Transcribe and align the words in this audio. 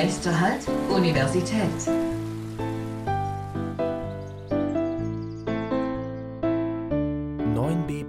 Nächster 0.00 0.40
Halt, 0.40 0.62
Universität. 0.90 1.66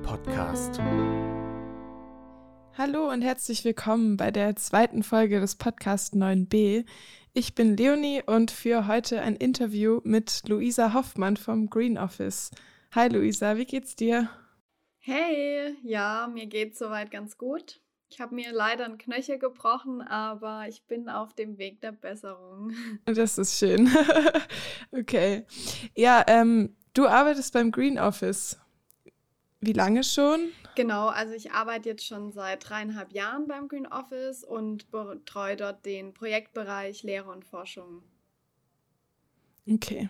Podcast. 0.04 0.79
Hallo 2.77 3.09
und 3.09 3.23
herzlich 3.23 3.65
willkommen 3.65 4.17
bei 4.17 4.29
der 4.29 4.55
zweiten 4.55 5.01
Folge 5.01 5.39
des 5.39 5.55
Podcasts 5.55 6.15
9b. 6.15 6.86
Ich 7.33 7.55
bin 7.55 7.75
Leonie 7.75 8.21
und 8.23 8.51
führe 8.51 8.85
heute 8.85 9.21
ein 9.21 9.35
Interview 9.35 9.99
mit 10.03 10.47
Luisa 10.47 10.93
Hoffmann 10.93 11.37
vom 11.37 11.71
Green 11.71 11.97
Office. 11.97 12.51
Hi 12.93 13.07
Luisa, 13.07 13.57
wie 13.57 13.65
geht's 13.65 13.95
dir? 13.95 14.29
Hey, 15.00 15.75
ja, 15.81 16.29
mir 16.31 16.45
geht's 16.45 16.78
soweit 16.78 17.09
ganz 17.09 17.36
gut. 17.36 17.81
Ich 18.11 18.19
habe 18.19 18.33
mir 18.33 18.51
leider 18.51 18.86
ein 18.86 18.97
Knöchel 18.97 19.37
gebrochen, 19.37 20.01
aber 20.01 20.67
ich 20.67 20.83
bin 20.83 21.09
auf 21.09 21.33
dem 21.33 21.57
Weg 21.57 21.79
der 21.81 21.91
Besserung. 21.91 22.73
Das 23.05 23.37
ist 23.37 23.57
schön. 23.57 23.89
okay. 24.91 25.45
Ja, 25.95 26.23
ähm, 26.27 26.75
du 26.93 27.07
arbeitest 27.07 27.53
beim 27.53 27.71
Green 27.71 28.00
Office. 28.00 28.59
Wie 29.61 29.73
lange 29.73 30.03
schon? 30.03 30.50
Genau, 30.75 31.07
also 31.07 31.33
ich 31.33 31.51
arbeite 31.51 31.89
jetzt 31.89 32.05
schon 32.05 32.31
seit 32.31 32.67
dreieinhalb 32.67 33.11
Jahren 33.11 33.47
beim 33.47 33.67
Green 33.67 33.88
Office 33.88 34.44
und 34.44 34.89
betreue 34.89 35.58
dort 35.58 35.86
den 35.86 36.14
Projektbereich 36.14 37.03
Lehre 37.03 37.30
und 37.30 37.45
Forschung. 37.45 38.02
Okay. 39.69 40.09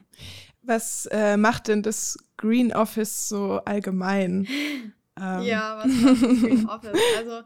Was 0.62 1.08
äh, 1.08 1.36
macht 1.38 1.68
denn 1.68 1.84
das 1.84 2.18
Green 2.38 2.74
Office 2.74 3.28
so 3.28 3.60
allgemein? 3.66 4.48
Ähm. 5.20 5.42
Ja, 5.44 5.84
was 5.84 5.88
macht 5.92 6.24
das 6.24 6.40
Green 6.40 6.66
Office? 6.70 7.00
Also 7.18 7.44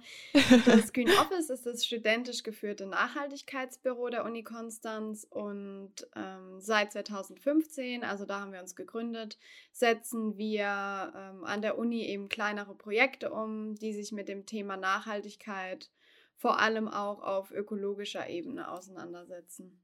das 0.65 0.93
Green 0.93 1.09
Office 1.09 1.49
ist 1.49 1.65
das 1.65 1.85
studentisch 1.85 2.43
geführte 2.43 2.85
Nachhaltigkeitsbüro 2.85 4.09
der 4.09 4.25
Uni 4.25 4.43
Konstanz 4.43 5.25
und 5.29 5.93
ähm, 6.15 6.59
seit 6.59 6.91
2015, 6.93 8.03
also 8.03 8.25
da 8.25 8.41
haben 8.41 8.53
wir 8.53 8.61
uns 8.61 8.75
gegründet, 8.75 9.37
setzen 9.71 10.37
wir 10.37 11.13
ähm, 11.15 11.43
an 11.43 11.61
der 11.61 11.77
Uni 11.77 12.05
eben 12.05 12.29
kleinere 12.29 12.75
Projekte 12.75 13.31
um, 13.31 13.75
die 13.75 13.93
sich 13.93 14.11
mit 14.11 14.27
dem 14.27 14.45
Thema 14.45 14.77
Nachhaltigkeit 14.77 15.89
vor 16.35 16.59
allem 16.59 16.87
auch 16.87 17.21
auf 17.21 17.51
ökologischer 17.51 18.27
Ebene 18.27 18.69
auseinandersetzen. 18.69 19.81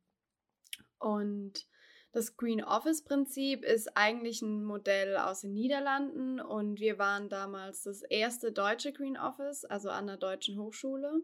Und 0.99 1.65
das 2.11 2.37
Green 2.37 2.63
Office 2.63 3.03
Prinzip 3.03 3.63
ist 3.63 3.95
eigentlich 3.95 4.41
ein 4.41 4.63
Modell 4.63 5.15
aus 5.17 5.41
den 5.41 5.53
Niederlanden 5.53 6.39
und 6.39 6.79
wir 6.79 6.97
waren 6.97 7.29
damals 7.29 7.83
das 7.83 8.01
erste 8.01 8.51
deutsche 8.51 8.91
Green 8.91 9.17
Office, 9.17 9.63
also 9.65 9.89
an 9.89 10.07
der 10.07 10.17
deutschen 10.17 10.59
Hochschule. 10.59 11.21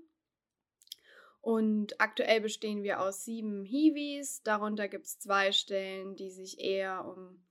Und 1.41 1.99
aktuell 1.99 2.41
bestehen 2.41 2.83
wir 2.83 3.01
aus 3.01 3.23
sieben 3.23 3.63
Hiwis. 3.65 4.41
Darunter 4.43 4.87
gibt 4.87 5.05
es 5.05 5.19
zwei 5.19 5.51
Stellen, 5.51 6.15
die 6.15 6.31
sich 6.31 6.59
eher 6.59 7.05
um 7.05 7.45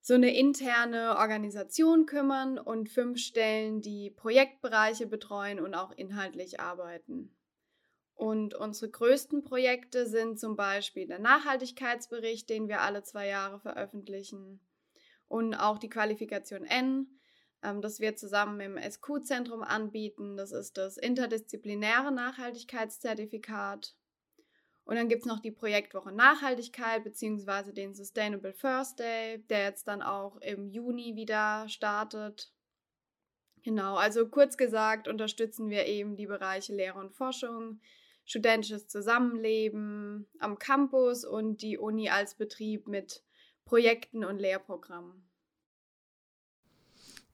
so 0.00 0.14
eine 0.14 0.34
interne 0.34 1.16
Organisation 1.18 2.06
kümmern 2.06 2.58
und 2.58 2.88
fünf 2.88 3.18
Stellen, 3.18 3.80
die 3.80 4.10
Projektbereiche 4.10 5.06
betreuen 5.06 5.60
und 5.60 5.74
auch 5.74 5.92
inhaltlich 5.92 6.60
arbeiten. 6.60 7.37
Und 8.18 8.52
unsere 8.54 8.90
größten 8.90 9.44
Projekte 9.44 10.04
sind 10.04 10.40
zum 10.40 10.56
Beispiel 10.56 11.06
der 11.06 11.20
Nachhaltigkeitsbericht, 11.20 12.50
den 12.50 12.66
wir 12.66 12.80
alle 12.80 13.04
zwei 13.04 13.28
Jahre 13.28 13.60
veröffentlichen. 13.60 14.58
Und 15.28 15.54
auch 15.54 15.78
die 15.78 15.88
Qualifikation 15.88 16.64
N, 16.64 17.20
ähm, 17.62 17.80
das 17.80 18.00
wir 18.00 18.16
zusammen 18.16 18.58
im 18.58 18.76
SQ-Zentrum 18.76 19.62
anbieten. 19.62 20.36
Das 20.36 20.50
ist 20.50 20.78
das 20.78 20.96
interdisziplinäre 20.96 22.10
Nachhaltigkeitszertifikat. 22.10 23.94
Und 24.84 24.96
dann 24.96 25.08
gibt 25.08 25.22
es 25.22 25.28
noch 25.28 25.38
die 25.38 25.52
Projektwoche 25.52 26.10
Nachhaltigkeit 26.10 27.04
beziehungsweise 27.04 27.72
den 27.72 27.94
Sustainable 27.94 28.52
First 28.52 28.98
Day, 28.98 29.44
der 29.48 29.62
jetzt 29.62 29.86
dann 29.86 30.02
auch 30.02 30.38
im 30.38 30.66
Juni 30.66 31.14
wieder 31.14 31.68
startet. 31.68 32.52
Genau, 33.62 33.94
also 33.94 34.28
kurz 34.28 34.56
gesagt 34.56 35.06
unterstützen 35.06 35.70
wir 35.70 35.86
eben 35.86 36.16
die 36.16 36.26
Bereiche 36.26 36.74
Lehre 36.74 36.98
und 36.98 37.14
Forschung, 37.14 37.80
studentisches 38.28 38.86
Zusammenleben 38.86 40.26
am 40.38 40.58
Campus 40.58 41.24
und 41.24 41.62
die 41.62 41.78
Uni 41.78 42.10
als 42.10 42.34
Betrieb 42.34 42.86
mit 42.86 43.24
Projekten 43.64 44.22
und 44.22 44.38
Lehrprogrammen. 44.38 45.26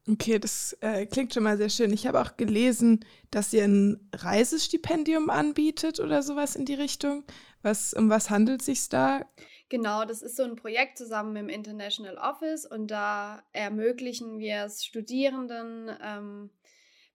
Okay, 0.08 0.38
das 0.38 0.76
äh, 0.80 1.06
klingt 1.06 1.34
schon 1.34 1.42
mal 1.42 1.56
sehr 1.56 1.70
schön. 1.70 1.92
Ich 1.92 2.06
habe 2.06 2.20
auch 2.20 2.36
gelesen, 2.36 3.04
dass 3.30 3.52
ihr 3.52 3.64
ein 3.64 4.08
Reisestipendium 4.14 5.30
anbietet 5.30 5.98
oder 5.98 6.22
sowas 6.22 6.54
in 6.54 6.64
die 6.64 6.74
Richtung. 6.74 7.24
Was, 7.62 7.92
um 7.94 8.08
was 8.08 8.30
handelt 8.30 8.60
es 8.60 8.66
sich 8.66 8.88
da? 8.88 9.26
Genau, 9.70 10.04
das 10.04 10.22
ist 10.22 10.36
so 10.36 10.44
ein 10.44 10.56
Projekt 10.56 10.98
zusammen 10.98 11.32
mit 11.32 11.42
dem 11.42 11.48
International 11.48 12.18
Office 12.18 12.66
und 12.66 12.88
da 12.88 13.42
ermöglichen 13.52 14.38
wir 14.38 14.64
es 14.66 14.84
Studierenden 14.84 15.90
ähm, 16.00 16.50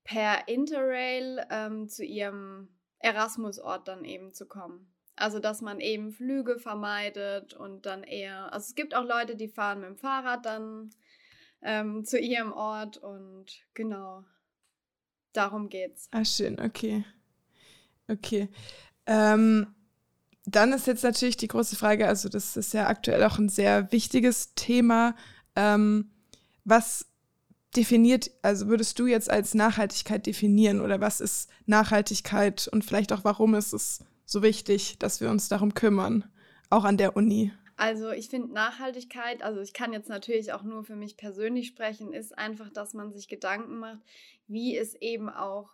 per 0.04 0.48
Interrail 0.50 1.46
ähm, 1.50 1.88
zu 1.88 2.04
ihrem 2.04 2.68
Erasmus-Ort 3.00 3.88
dann 3.88 4.06
eben 4.06 4.34
zu 4.34 4.46
kommen. 4.46 4.92
Also, 5.16 5.40
dass 5.40 5.62
man 5.62 5.80
eben 5.82 6.12
Flüge 6.12 6.60
vermeidet 6.60 7.54
und 7.54 7.86
dann 7.86 8.04
eher, 8.04 8.54
also 8.54 8.68
es 8.68 8.76
gibt 8.76 8.96
auch 8.96 9.04
Leute, 9.04 9.36
die 9.36 9.50
fahren 9.50 9.82
mit 9.82 9.90
dem 9.90 9.98
Fahrrad 9.98 10.46
dann 10.46 10.92
ähm, 11.62 12.06
zu 12.06 12.18
ihrem 12.18 12.54
Ort 12.54 12.98
und 12.98 13.48
genau, 13.74 14.24
darum 15.34 15.68
geht's. 15.68 16.08
Ah, 16.12 16.24
schön, 16.24 16.60
okay. 16.60 17.04
Okay. 18.08 18.50
Ähm, 19.06 19.76
dann 20.46 20.72
ist 20.72 20.88
jetzt 20.88 21.04
natürlich 21.04 21.38
die 21.38 21.48
große 21.48 21.76
Frage, 21.76 22.08
also 22.08 22.30
das 22.30 22.56
ist 22.56 22.74
ja 22.74 22.88
aktuell 22.88 23.24
auch 23.24 23.38
ein 23.38 23.50
sehr 23.50 23.92
wichtiges 23.92 24.56
Thema. 24.56 25.16
Ähm, 25.56 26.12
was 26.64 27.09
definiert, 27.76 28.32
also 28.42 28.68
würdest 28.68 28.98
du 29.00 29.08
jetzt 29.08 29.30
als 29.30 29.54
Nachhaltigkeit 29.54 30.26
definieren 30.26 30.82
oder 30.82 31.02
was 31.02 31.22
ist 31.22 31.50
Nachhaltigkeit 31.66 32.68
und 32.72 32.84
vielleicht 32.84 33.14
auch 33.14 33.24
warum 33.24 33.56
ist 33.56 33.74
es 33.74 34.04
so 34.26 34.42
wichtig, 34.42 34.98
dass 35.00 35.22
wir 35.22 35.30
uns 35.30 35.50
darum 35.50 35.74
kümmern, 35.74 36.26
auch 36.70 36.84
an 36.84 36.98
der 36.98 37.16
Uni? 37.16 37.52
Also 37.78 38.12
ich 38.12 38.30
finde 38.30 38.54
Nachhaltigkeit, 38.54 39.42
also 39.42 39.62
ich 39.62 39.74
kann 39.74 39.94
jetzt 39.94 40.10
natürlich 40.10 40.52
auch 40.52 40.64
nur 40.64 40.84
für 40.84 40.98
mich 40.98 41.16
persönlich 41.16 41.68
sprechen, 41.68 42.12
ist 42.12 42.38
einfach, 42.38 42.70
dass 42.70 42.94
man 42.94 43.14
sich 43.14 43.30
Gedanken 43.30 43.78
macht, 43.78 44.02
wie 44.48 44.76
es 44.76 44.96
eben 44.96 45.30
auch 45.30 45.74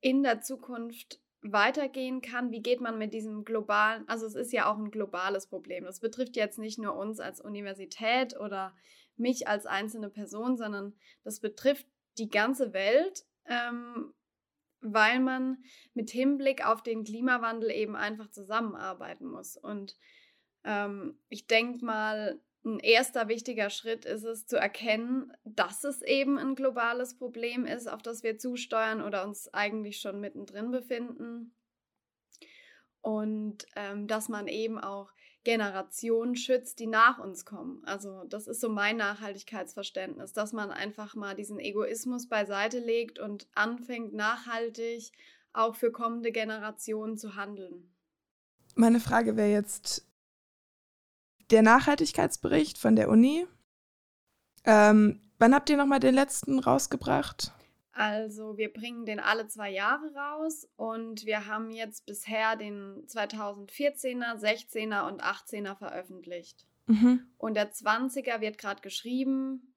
in 0.00 0.22
der 0.22 0.40
Zukunft 0.40 1.20
weitergehen 1.42 2.20
kann. 2.20 2.50
Wie 2.50 2.62
geht 2.62 2.80
man 2.80 2.98
mit 2.98 3.14
diesem 3.14 3.44
globalen, 3.44 4.08
also 4.08 4.26
es 4.26 4.34
ist 4.34 4.52
ja 4.52 4.70
auch 4.70 4.76
ein 4.76 4.90
globales 4.90 5.46
Problem. 5.46 5.84
Das 5.84 6.00
betrifft 6.00 6.36
jetzt 6.36 6.58
nicht 6.58 6.78
nur 6.78 6.96
uns 6.96 7.20
als 7.20 7.40
Universität 7.40 8.36
oder 8.38 8.74
mich 9.16 9.48
als 9.48 9.66
einzelne 9.66 10.10
Person, 10.10 10.56
sondern 10.56 10.94
das 11.24 11.40
betrifft 11.40 11.86
die 12.18 12.28
ganze 12.28 12.72
Welt, 12.72 13.24
ähm, 13.46 14.14
weil 14.80 15.20
man 15.20 15.58
mit 15.94 16.10
Hinblick 16.10 16.66
auf 16.66 16.82
den 16.82 17.04
Klimawandel 17.04 17.70
eben 17.70 17.96
einfach 17.96 18.30
zusammenarbeiten 18.30 19.26
muss. 19.26 19.56
Und 19.56 19.96
ähm, 20.64 21.18
ich 21.28 21.46
denke 21.46 21.84
mal, 21.84 22.40
ein 22.64 22.80
erster 22.80 23.28
wichtiger 23.28 23.70
Schritt 23.70 24.04
ist 24.04 24.24
es 24.24 24.46
zu 24.46 24.56
erkennen, 24.56 25.32
dass 25.44 25.84
es 25.84 26.02
eben 26.02 26.36
ein 26.36 26.56
globales 26.56 27.16
Problem 27.16 27.64
ist, 27.64 27.86
auf 27.86 28.02
das 28.02 28.24
wir 28.24 28.38
zusteuern 28.38 29.02
oder 29.02 29.24
uns 29.24 29.52
eigentlich 29.54 30.00
schon 30.00 30.20
mittendrin 30.20 30.72
befinden. 30.72 31.54
Und 33.02 33.66
ähm, 33.76 34.08
dass 34.08 34.28
man 34.28 34.48
eben 34.48 34.80
auch 34.80 35.12
Generationen 35.46 36.34
schützt, 36.34 36.80
die 36.80 36.88
nach 36.88 37.20
uns 37.20 37.44
kommen. 37.44 37.80
Also 37.84 38.24
das 38.24 38.48
ist 38.48 38.60
so 38.60 38.68
mein 38.68 38.96
Nachhaltigkeitsverständnis, 38.96 40.32
dass 40.32 40.52
man 40.52 40.72
einfach 40.72 41.14
mal 41.14 41.36
diesen 41.36 41.60
Egoismus 41.60 42.28
beiseite 42.28 42.80
legt 42.80 43.20
und 43.20 43.46
anfängt 43.54 44.12
nachhaltig 44.12 45.12
auch 45.52 45.76
für 45.76 45.92
kommende 45.92 46.32
Generationen 46.32 47.16
zu 47.16 47.36
handeln. 47.36 47.94
Meine 48.74 48.98
Frage 48.98 49.36
wäre 49.36 49.52
jetzt 49.52 50.04
der 51.52 51.62
Nachhaltigkeitsbericht 51.62 52.76
von 52.76 52.96
der 52.96 53.08
Uni. 53.08 53.46
Ähm, 54.64 55.30
wann 55.38 55.54
habt 55.54 55.70
ihr 55.70 55.76
nochmal 55.76 56.00
den 56.00 56.16
letzten 56.16 56.58
rausgebracht? 56.58 57.55
Also 57.96 58.58
wir 58.58 58.70
bringen 58.70 59.06
den 59.06 59.20
alle 59.20 59.48
zwei 59.48 59.70
Jahre 59.70 60.12
raus 60.14 60.68
und 60.76 61.24
wir 61.24 61.46
haben 61.46 61.70
jetzt 61.70 62.04
bisher 62.04 62.54
den 62.54 63.06
2014er, 63.06 64.36
16er 64.38 65.08
und 65.08 65.24
18er 65.24 65.74
veröffentlicht. 65.76 66.66
Mhm. 66.88 67.26
Und 67.38 67.54
der 67.54 67.72
20er 67.72 68.42
wird 68.42 68.58
gerade 68.58 68.82
geschrieben 68.82 69.72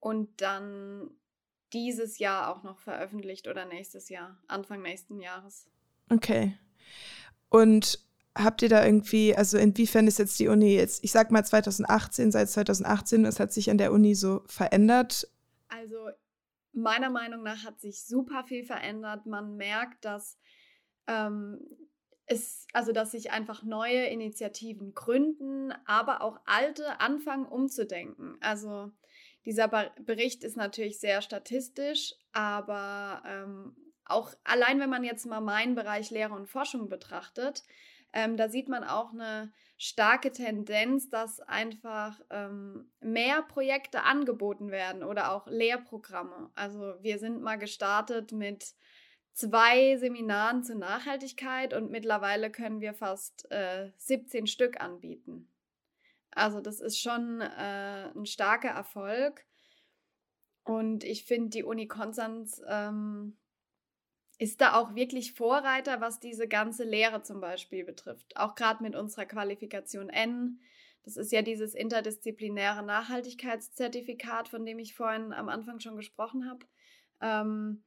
und 0.00 0.42
dann 0.42 1.12
dieses 1.72 2.18
Jahr 2.18 2.54
auch 2.54 2.62
noch 2.62 2.78
veröffentlicht 2.78 3.48
oder 3.48 3.64
nächstes 3.64 4.10
Jahr, 4.10 4.38
Anfang 4.48 4.82
nächsten 4.82 5.18
Jahres. 5.18 5.66
Okay. 6.10 6.58
Und 7.48 8.04
habt 8.34 8.60
ihr 8.60 8.68
da 8.68 8.84
irgendwie, 8.84 9.34
also 9.34 9.56
inwiefern 9.56 10.06
ist 10.06 10.18
jetzt 10.18 10.38
die 10.38 10.48
Uni 10.48 10.74
jetzt, 10.74 11.02
ich 11.02 11.12
sag 11.12 11.30
mal 11.30 11.42
2018, 11.42 12.32
seit 12.32 12.50
2018, 12.50 13.24
was 13.24 13.40
hat 13.40 13.50
sich 13.50 13.70
an 13.70 13.78
der 13.78 13.92
Uni 13.92 14.14
so 14.14 14.42
verändert? 14.44 15.26
Also 15.68 16.10
meiner 16.72 17.10
Meinung 17.10 17.42
nach 17.42 17.64
hat 17.64 17.80
sich 17.80 18.04
super 18.04 18.44
viel 18.44 18.64
verändert. 18.64 19.26
Man 19.26 19.56
merkt, 19.56 20.04
dass 20.04 20.38
ähm, 21.06 21.60
es, 22.26 22.66
also 22.72 22.92
dass 22.92 23.12
sich 23.12 23.30
einfach 23.30 23.62
neue 23.62 24.06
Initiativen 24.06 24.94
gründen, 24.94 25.72
aber 25.86 26.22
auch 26.22 26.40
alte 26.46 27.00
anfangen 27.00 27.46
umzudenken. 27.46 28.36
Also 28.40 28.90
dieser 29.44 29.68
Bericht 29.68 30.44
ist 30.44 30.56
natürlich 30.56 31.00
sehr 31.00 31.20
statistisch, 31.20 32.14
aber 32.32 33.22
ähm, 33.26 33.76
auch 34.04 34.32
allein 34.44 34.80
wenn 34.80 34.90
man 34.90 35.04
jetzt 35.04 35.26
mal 35.26 35.40
meinen 35.40 35.74
Bereich 35.74 36.10
Lehre 36.10 36.34
und 36.34 36.48
Forschung 36.48 36.88
betrachtet, 36.88 37.64
ähm, 38.12 38.36
da 38.36 38.48
sieht 38.48 38.68
man 38.68 38.84
auch 38.84 39.12
eine 39.12 39.52
starke 39.78 40.30
Tendenz, 40.30 41.08
dass 41.08 41.40
einfach 41.40 42.20
ähm, 42.30 42.90
mehr 43.00 43.42
Projekte 43.42 44.02
angeboten 44.02 44.70
werden 44.70 45.02
oder 45.02 45.32
auch 45.32 45.46
Lehrprogramme. 45.46 46.50
Also 46.54 46.94
wir 47.00 47.18
sind 47.18 47.42
mal 47.42 47.56
gestartet 47.56 48.32
mit 48.32 48.74
zwei 49.32 49.96
Seminaren 49.96 50.62
zur 50.62 50.76
Nachhaltigkeit 50.76 51.74
und 51.74 51.90
mittlerweile 51.90 52.50
können 52.50 52.80
wir 52.80 52.94
fast 52.94 53.50
äh, 53.50 53.90
17 53.96 54.46
Stück 54.46 54.80
anbieten. 54.80 55.48
Also 56.30 56.60
das 56.60 56.80
ist 56.80 56.98
schon 57.00 57.40
äh, 57.40 58.10
ein 58.14 58.26
starker 58.26 58.70
Erfolg. 58.70 59.44
Und 60.64 61.02
ich 61.02 61.24
finde, 61.24 61.50
die 61.50 61.64
Uni 61.64 61.88
Konstanz 61.88 62.62
ähm, 62.68 63.36
ist 64.42 64.60
da 64.60 64.74
auch 64.74 64.96
wirklich 64.96 65.34
Vorreiter, 65.34 66.00
was 66.00 66.18
diese 66.18 66.48
ganze 66.48 66.82
Lehre 66.82 67.22
zum 67.22 67.40
Beispiel 67.40 67.84
betrifft. 67.84 68.36
Auch 68.36 68.56
gerade 68.56 68.82
mit 68.82 68.96
unserer 68.96 69.24
Qualifikation 69.24 70.08
N. 70.08 70.58
Das 71.04 71.16
ist 71.16 71.30
ja 71.30 71.42
dieses 71.42 71.74
interdisziplinäre 71.74 72.82
Nachhaltigkeitszertifikat, 72.82 74.48
von 74.48 74.66
dem 74.66 74.80
ich 74.80 74.96
vorhin 74.96 75.32
am 75.32 75.48
Anfang 75.48 75.78
schon 75.78 75.94
gesprochen 75.94 76.50
habe. 76.50 76.66
Ähm, 77.20 77.84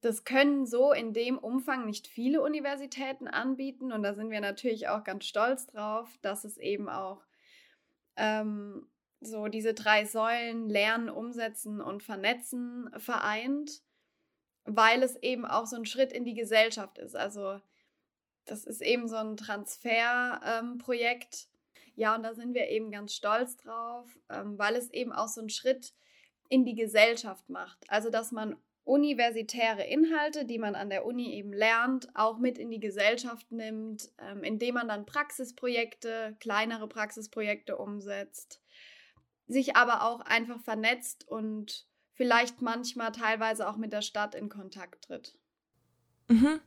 das 0.00 0.24
können 0.24 0.64
so 0.64 0.92
in 0.92 1.12
dem 1.12 1.36
Umfang 1.36 1.84
nicht 1.84 2.06
viele 2.06 2.40
Universitäten 2.40 3.28
anbieten 3.28 3.92
und 3.92 4.02
da 4.02 4.14
sind 4.14 4.30
wir 4.30 4.40
natürlich 4.40 4.88
auch 4.88 5.04
ganz 5.04 5.26
stolz 5.26 5.66
drauf, 5.66 6.08
dass 6.22 6.44
es 6.44 6.56
eben 6.56 6.88
auch 6.88 7.22
ähm, 8.16 8.88
so 9.20 9.48
diese 9.48 9.74
drei 9.74 10.06
Säulen 10.06 10.70
Lernen, 10.70 11.10
Umsetzen 11.10 11.82
und 11.82 12.02
Vernetzen 12.02 12.88
vereint, 12.96 13.82
weil 14.64 15.02
es 15.02 15.16
eben 15.16 15.44
auch 15.44 15.66
so 15.66 15.76
ein 15.76 15.86
Schritt 15.86 16.12
in 16.12 16.24
die 16.24 16.34
Gesellschaft 16.34 16.98
ist. 16.98 17.16
Also 17.16 17.60
das 18.44 18.64
ist 18.64 18.82
eben 18.82 19.08
so 19.08 19.16
ein 19.16 19.36
Transferprojekt. 19.36 21.34
Ähm, 21.34 21.50
ja, 21.96 22.14
und 22.16 22.22
da 22.22 22.34
sind 22.34 22.54
wir 22.54 22.68
eben 22.68 22.90
ganz 22.90 23.14
stolz 23.14 23.56
drauf, 23.56 24.08
ähm, 24.28 24.58
weil 24.58 24.74
es 24.76 24.90
eben 24.90 25.12
auch 25.12 25.28
so 25.28 25.40
einen 25.40 25.50
Schritt 25.50 25.94
in 26.48 26.64
die 26.64 26.74
Gesellschaft 26.74 27.48
macht. 27.48 27.78
Also 27.88 28.10
dass 28.10 28.32
man 28.32 28.56
universitäre 28.84 29.82
Inhalte, 29.84 30.44
die 30.44 30.58
man 30.58 30.74
an 30.74 30.90
der 30.90 31.06
Uni 31.06 31.32
eben 31.32 31.52
lernt, 31.52 32.08
auch 32.14 32.38
mit 32.38 32.58
in 32.58 32.70
die 32.70 32.80
Gesellschaft 32.80 33.50
nimmt, 33.50 34.10
ähm, 34.18 34.44
indem 34.44 34.74
man 34.74 34.88
dann 34.88 35.06
Praxisprojekte, 35.06 36.36
kleinere 36.38 36.86
Praxisprojekte 36.86 37.78
umsetzt, 37.78 38.60
sich 39.46 39.76
aber 39.76 40.02
auch 40.02 40.20
einfach 40.20 40.60
vernetzt 40.60 41.26
und 41.26 41.86
vielleicht 42.14 42.62
manchmal 42.62 43.12
teilweise 43.12 43.68
auch 43.68 43.76
mit 43.76 43.92
der 43.92 44.02
Stadt 44.02 44.34
in 44.34 44.48
Kontakt 44.48 45.04
tritt. 45.04 45.34
Mhm. 46.28 46.60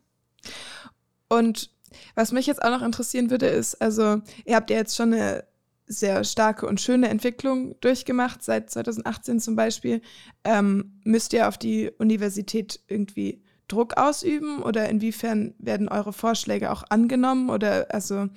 Und 1.30 1.72
was 2.16 2.32
mich 2.32 2.46
jetzt 2.46 2.62
auch 2.62 2.70
noch 2.70 2.82
interessieren 2.82 3.30
würde, 3.30 3.48
ist, 3.48 3.82
also 3.82 4.22
ihr 4.46 4.56
habt 4.56 4.70
ja 4.70 4.78
jetzt 4.78 4.96
schon 4.96 5.14
eine 5.14 5.46
sehr 5.88 6.24
starke 6.26 6.68
und 6.68 6.82
schöne 6.82 7.08
Entwicklung 7.08 7.80
durchgemacht, 7.80 8.44
seit 8.44 8.70
2018 8.70 9.40
zum 9.40 9.56
Beispiel. 9.56 10.02
Ähm, 10.44 11.00
müsst 11.06 11.32
ihr 11.32 11.48
auf 11.48 11.58
die 11.58 11.90
Universität 11.98 12.82
irgendwie 12.88 13.42
Druck 13.70 13.98
ausüben 13.98 14.62
oder 14.64 14.90
inwiefern 14.90 15.54
werden 15.60 15.88
eure 15.88 16.14
Vorschläge 16.14 16.72
auch 16.72 16.84
angenommen 16.90 17.50
oder 17.50 17.88
also 17.94 18.28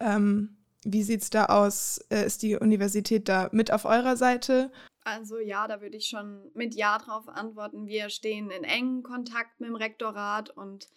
ähm, 0.00 0.56
wie 0.84 1.02
sieht 1.02 1.22
es 1.22 1.30
da 1.30 1.46
aus? 1.46 1.98
Äh, 2.10 2.26
ist 2.26 2.42
die 2.42 2.56
Universität 2.56 3.28
da 3.28 3.48
mit 3.52 3.72
auf 3.72 3.84
eurer 3.84 4.16
Seite? 4.16 4.70
Also 5.04 5.38
ja, 5.38 5.66
da 5.66 5.80
würde 5.80 5.96
ich 5.96 6.06
schon 6.06 6.50
mit 6.54 6.74
Ja 6.74 6.98
drauf 6.98 7.28
antworten. 7.28 7.86
Wir 7.86 8.08
stehen 8.08 8.50
in 8.50 8.64
engem 8.64 9.02
Kontakt 9.02 9.60
mit 9.60 9.68
dem 9.68 9.76
Rektorat 9.76 10.50
und 10.50 10.88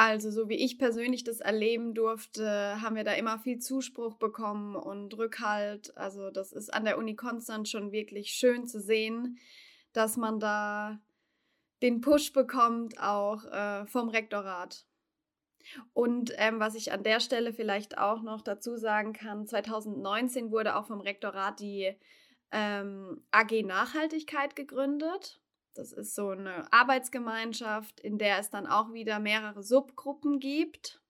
also, 0.00 0.30
so 0.30 0.48
wie 0.48 0.54
ich 0.54 0.78
persönlich 0.78 1.24
das 1.24 1.40
erleben 1.40 1.92
durfte, 1.92 2.80
haben 2.80 2.94
wir 2.94 3.02
da 3.02 3.14
immer 3.14 3.40
viel 3.40 3.58
Zuspruch 3.58 4.14
bekommen 4.14 4.76
und 4.76 5.18
Rückhalt. 5.18 5.96
Also, 5.96 6.30
das 6.30 6.52
ist 6.52 6.72
an 6.72 6.84
der 6.84 6.98
Uni 6.98 7.16
Konstanz 7.16 7.68
schon 7.68 7.90
wirklich 7.90 8.30
schön 8.30 8.64
zu 8.68 8.80
sehen, 8.80 9.40
dass 9.92 10.16
man 10.16 10.38
da 10.38 11.00
den 11.82 12.00
Push 12.00 12.32
bekommt, 12.32 13.00
auch 13.00 13.44
äh, 13.46 13.86
vom 13.86 14.08
Rektorat. 14.08 14.86
Und 15.94 16.32
ähm, 16.36 16.60
was 16.60 16.76
ich 16.76 16.92
an 16.92 17.02
der 17.02 17.18
Stelle 17.18 17.52
vielleicht 17.52 17.98
auch 17.98 18.22
noch 18.22 18.42
dazu 18.42 18.76
sagen 18.76 19.12
kann, 19.12 19.48
2019 19.48 20.52
wurde 20.52 20.76
auch 20.76 20.86
vom 20.86 21.00
Rektorat 21.00 21.58
die 21.58 21.92
ähm, 22.52 23.24
AG 23.30 23.62
Nachhaltigkeit 23.64 24.56
gegründet. 24.56 25.40
Das 25.74 25.92
ist 25.92 26.14
so 26.14 26.30
eine 26.30 26.72
Arbeitsgemeinschaft, 26.72 28.00
in 28.00 28.18
der 28.18 28.38
es 28.38 28.50
dann 28.50 28.66
auch 28.66 28.92
wieder 28.92 29.20
mehrere 29.20 29.62
Subgruppen 29.62 30.40
gibt. 30.40 31.00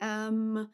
Ähm, 0.00 0.68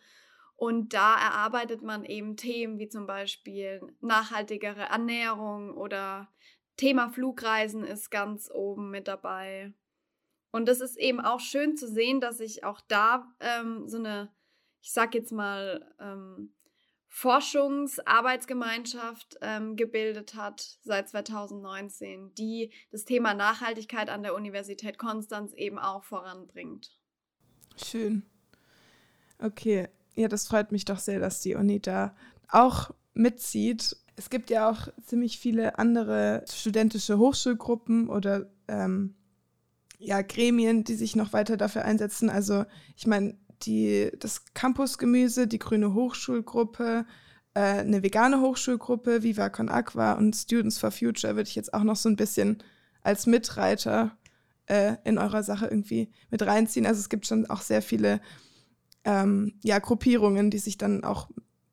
und 0.56 0.92
da 0.92 1.16
erarbeitet 1.16 1.82
man 1.82 2.04
eben 2.04 2.36
Themen 2.36 2.78
wie 2.78 2.88
zum 2.88 3.06
Beispiel 3.06 3.80
nachhaltigere 4.00 4.82
Ernährung 4.82 5.76
oder 5.76 6.30
Thema 6.76 7.10
Flugreisen 7.10 7.82
ist 7.84 8.10
ganz 8.10 8.50
oben 8.50 8.90
mit 8.90 9.08
dabei. 9.08 9.72
Und 10.52 10.66
das 10.66 10.80
ist 10.80 10.96
eben 10.96 11.20
auch 11.20 11.40
schön 11.40 11.76
zu 11.76 11.88
sehen, 11.88 12.20
dass 12.20 12.38
sich 12.38 12.64
auch 12.64 12.80
da 12.88 13.34
ähm, 13.40 13.88
so 13.88 13.98
eine, 13.98 14.32
ich 14.82 14.92
sag 14.92 15.14
jetzt 15.14 15.32
mal, 15.32 15.94
ähm, 15.98 16.54
Forschungsarbeitsgemeinschaft 17.12 19.36
ähm, 19.42 19.74
gebildet 19.74 20.36
hat 20.36 20.78
seit 20.82 21.08
2019, 21.08 22.32
die 22.36 22.70
das 22.92 23.04
Thema 23.04 23.34
Nachhaltigkeit 23.34 24.08
an 24.08 24.22
der 24.22 24.32
Universität 24.34 24.96
Konstanz 24.96 25.52
eben 25.52 25.80
auch 25.80 26.04
voranbringt. 26.04 26.96
Schön. 27.76 28.22
Okay, 29.40 29.88
ja, 30.14 30.28
das 30.28 30.46
freut 30.46 30.70
mich 30.70 30.84
doch 30.84 31.00
sehr, 31.00 31.18
dass 31.18 31.40
die 31.40 31.56
Uni 31.56 31.80
da 31.80 32.14
auch 32.48 32.92
mitzieht. 33.12 33.96
Es 34.14 34.30
gibt 34.30 34.48
ja 34.48 34.70
auch 34.70 34.86
ziemlich 35.04 35.40
viele 35.40 35.78
andere 35.78 36.44
studentische 36.48 37.18
Hochschulgruppen 37.18 38.08
oder 38.08 38.48
ähm, 38.68 39.16
ja, 39.98 40.22
Gremien, 40.22 40.84
die 40.84 40.94
sich 40.94 41.16
noch 41.16 41.32
weiter 41.32 41.56
dafür 41.56 41.84
einsetzen. 41.84 42.30
Also 42.30 42.66
ich 42.96 43.08
meine, 43.08 43.36
die, 43.64 44.10
das 44.18 44.44
Campusgemüse, 44.54 45.46
die 45.46 45.58
Grüne 45.58 45.94
Hochschulgruppe, 45.94 47.06
äh, 47.54 47.60
eine 47.60 48.02
vegane 48.02 48.40
Hochschulgruppe, 48.40 49.22
Viva 49.22 49.48
Con 49.48 49.68
Aqua 49.68 50.12
und 50.12 50.34
Students 50.34 50.78
for 50.78 50.90
Future 50.90 51.36
würde 51.36 51.48
ich 51.48 51.54
jetzt 51.54 51.74
auch 51.74 51.82
noch 51.82 51.96
so 51.96 52.08
ein 52.08 52.16
bisschen 52.16 52.62
als 53.02 53.26
Mitreiter 53.26 54.16
äh, 54.66 54.96
in 55.04 55.18
eurer 55.18 55.42
Sache 55.42 55.66
irgendwie 55.66 56.12
mit 56.30 56.42
reinziehen. 56.42 56.86
Also 56.86 57.00
es 57.00 57.08
gibt 57.08 57.26
schon 57.26 57.46
auch 57.46 57.62
sehr 57.62 57.82
viele 57.82 58.20
ähm, 59.04 59.54
ja, 59.62 59.78
Gruppierungen, 59.78 60.50
die 60.50 60.58
sich 60.58 60.78
dann 60.78 61.04
auch 61.04 61.28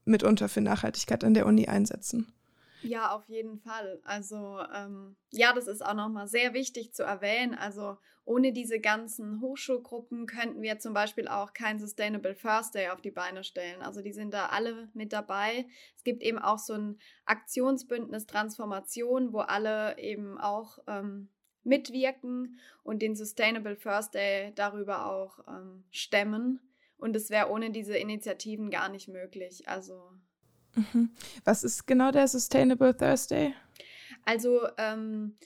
mitunter 0.05 0.49
für 0.49 0.61
Nachhaltigkeit 0.61 1.23
an 1.23 1.33
der 1.33 1.45
Uni 1.45 1.67
einsetzen. 1.67 2.33
Ja, 2.81 3.15
auf 3.15 3.27
jeden 3.27 3.57
Fall. 3.59 3.99
Also 4.03 4.59
ähm, 4.73 5.15
ja, 5.31 5.53
das 5.53 5.67
ist 5.67 5.85
auch 5.85 5.93
nochmal 5.93 6.27
sehr 6.27 6.53
wichtig 6.53 6.93
zu 6.93 7.03
erwähnen. 7.03 7.55
Also 7.55 7.97
ohne 8.27 8.51
diese 8.51 8.79
ganzen 8.79 9.39
Hochschulgruppen 9.41 10.27
könnten 10.27 10.61
wir 10.61 10.79
zum 10.79 10.93
Beispiel 10.93 11.27
auch 11.27 11.53
kein 11.53 11.79
Sustainable 11.79 12.35
First 12.35 12.75
Day 12.75 12.89
auf 12.89 13.01
die 13.01 13.11
Beine 13.11 13.43
stellen. 13.43 13.81
Also 13.81 14.01
die 14.01 14.11
sind 14.11 14.33
da 14.33 14.47
alle 14.47 14.89
mit 14.93 15.13
dabei. 15.13 15.65
Es 15.95 16.03
gibt 16.03 16.21
eben 16.21 16.37
auch 16.37 16.59
so 16.59 16.73
ein 16.73 16.99
Aktionsbündnis 17.25 18.25
Transformation, 18.25 19.31
wo 19.31 19.39
alle 19.39 19.97
eben 19.97 20.37
auch 20.37 20.77
ähm, 20.87 21.29
mitwirken 21.63 22.59
und 22.83 23.01
den 23.01 23.15
Sustainable 23.15 23.75
First 23.75 24.13
Day 24.13 24.51
darüber 24.55 25.05
auch 25.05 25.39
ähm, 25.47 25.85
stemmen. 25.91 26.59
Und 26.97 27.15
es 27.15 27.29
wäre 27.29 27.49
ohne 27.49 27.71
diese 27.71 27.95
Initiativen 27.97 28.71
gar 28.71 28.89
nicht 28.89 29.07
möglich. 29.07 29.69
Also 29.69 30.11
Mhm. 30.77 31.09
Was 31.43 31.63
ist 31.63 31.87
genau 31.87 32.11
der 32.11 32.27
Sustainable 32.27 32.95
Thursday? 32.95 33.53
Also 34.25 34.67
ähm, 34.77 35.37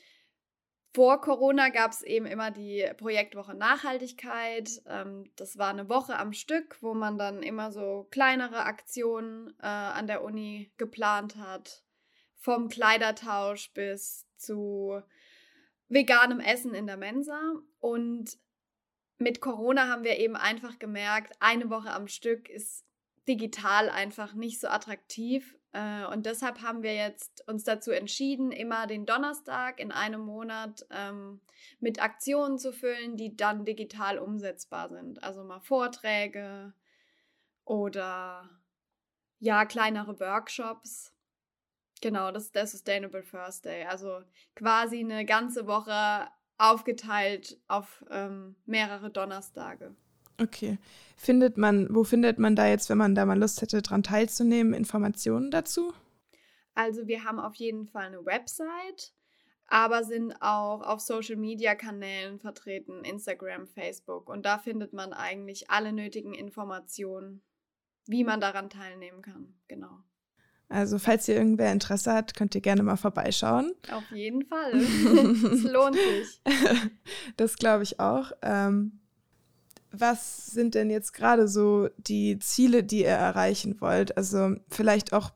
vor 0.94 1.22
Corona 1.22 1.70
gab 1.70 1.92
es 1.92 2.02
eben 2.02 2.26
immer 2.26 2.52
die 2.52 2.86
Projektwoche 2.98 3.54
Nachhaltigkeit. 3.54 4.82
Ähm, 4.86 5.32
das 5.38 5.58
war 5.58 5.70
eine 5.70 5.88
Woche 5.88 6.18
am 6.18 6.34
Stück, 6.34 6.78
wo 6.82 6.94
man 6.94 7.18
dann 7.18 7.44
immer 7.44 7.72
so 7.72 8.08
kleinere 8.12 8.66
Aktionen 8.66 9.56
äh, 9.62 9.68
an 9.68 10.08
der 10.08 10.24
Uni 10.24 10.72
geplant 10.78 11.38
hat. 11.38 11.84
Vom 12.36 12.68
Kleidertausch 12.68 13.72
bis 13.74 14.28
zu 14.36 15.02
veganem 15.88 16.42
Essen 16.42 16.74
in 16.74 16.88
der 16.88 16.98
Mensa. 16.98 17.40
Und 17.80 18.38
mit 19.18 19.40
Corona 19.40 19.88
haben 19.88 20.04
wir 20.04 20.18
eben 20.18 20.36
einfach 20.36 20.78
gemerkt, 20.78 21.38
eine 21.40 21.70
Woche 21.70 21.92
am 21.92 22.08
Stück 22.08 22.50
ist 22.50 22.84
digital 23.32 23.90
einfach 23.90 24.34
nicht 24.34 24.60
so 24.60 24.68
attraktiv. 24.68 25.58
Äh, 25.72 26.06
und 26.06 26.26
deshalb 26.26 26.62
haben 26.62 26.84
wir 26.84 26.94
jetzt 26.94 27.48
uns 27.48 27.64
dazu 27.64 27.92
entschieden, 27.92 28.52
immer 28.52 28.88
den 28.88 29.06
Donnerstag 29.06 29.80
in 29.80 29.94
einem 29.94 30.22
Monat 30.22 30.86
ähm, 30.92 31.40
mit 31.80 32.02
Aktionen 32.02 32.58
zu 32.58 32.74
füllen, 32.74 33.16
die 33.16 33.38
dann 33.38 33.64
digital 33.64 34.20
umsetzbar 34.20 34.90
sind. 34.90 35.24
Also 35.24 35.44
mal 35.44 35.62
Vorträge 35.62 36.74
oder 37.64 38.50
ja, 39.40 39.66
kleinere 39.66 40.20
Workshops. 40.20 41.14
Genau, 42.02 42.32
das 42.32 42.46
ist 42.46 42.56
der 42.56 42.68
Sustainable 42.68 43.24
First 43.24 43.64
Day. 43.64 43.86
Also 43.86 44.22
quasi 44.56 45.00
eine 45.00 45.24
ganze 45.26 45.68
Woche 45.68 46.28
aufgeteilt 46.58 47.58
auf 47.68 48.04
ähm, 48.12 48.58
mehrere 48.66 49.10
Donnerstage. 49.10 49.96
Okay. 50.42 50.78
Findet 51.16 51.58
man, 51.58 51.94
wo 51.94 52.04
findet 52.04 52.40
man 52.40 52.56
da 52.56 52.68
jetzt, 52.68 52.90
wenn 52.90 52.98
man 52.98 53.14
da 53.14 53.26
mal 53.26 53.38
Lust 53.38 53.62
hätte, 53.62 53.82
daran 53.82 54.02
teilzunehmen, 54.02 54.74
Informationen 54.74 55.52
dazu? 55.52 55.94
Also 56.74 57.06
wir 57.08 57.24
haben 57.24 57.40
auf 57.40 57.56
jeden 57.56 57.86
Fall 57.86 58.08
eine 58.08 58.26
Website, 58.26 59.14
aber 59.68 60.04
sind 60.04 60.34
auch 60.42 60.82
auf 60.82 61.00
Social-Media-Kanälen 61.00 62.40
vertreten, 62.40 63.04
Instagram, 63.04 63.68
Facebook. 63.68 64.30
Und 64.30 64.46
da 64.46 64.58
findet 64.58 64.94
man 64.94 65.14
eigentlich 65.14 65.70
alle 65.70 65.94
nötigen 65.94 66.34
Informationen, 66.34 67.44
wie 68.08 68.24
man 68.24 68.42
daran 68.42 68.70
teilnehmen 68.70 69.22
kann. 69.22 69.54
Genau. 69.68 70.00
Also 70.70 71.00
falls 71.00 71.28
ihr 71.28 71.36
irgendwer 71.36 71.72
Interesse 71.72 72.14
hat, 72.14 72.34
könnt 72.34 72.56
ihr 72.56 72.62
gerne 72.62 72.82
mal 72.82 72.96
vorbeischauen. 72.96 73.74
Auf 73.92 74.10
jeden 74.12 74.44
Fall. 74.46 74.72
Es 75.54 75.64
lohnt 75.64 75.98
sich. 75.98 76.42
Das 77.38 77.58
glaube 77.58 77.84
ich 77.84 78.00
auch. 78.00 78.32
Ähm, 78.42 79.01
was 79.92 80.48
sind 80.48 80.76
denn 80.76 80.90
jetzt 80.90 81.14
gerade 81.14 81.48
so 81.48 81.90
die 81.98 82.40
Ziele, 82.40 82.84
die 82.84 83.02
ihr 83.02 83.08
erreichen 83.10 83.80
wollt? 83.82 84.18
Also 84.18 84.56
vielleicht 84.70 85.14
auch 85.14 85.32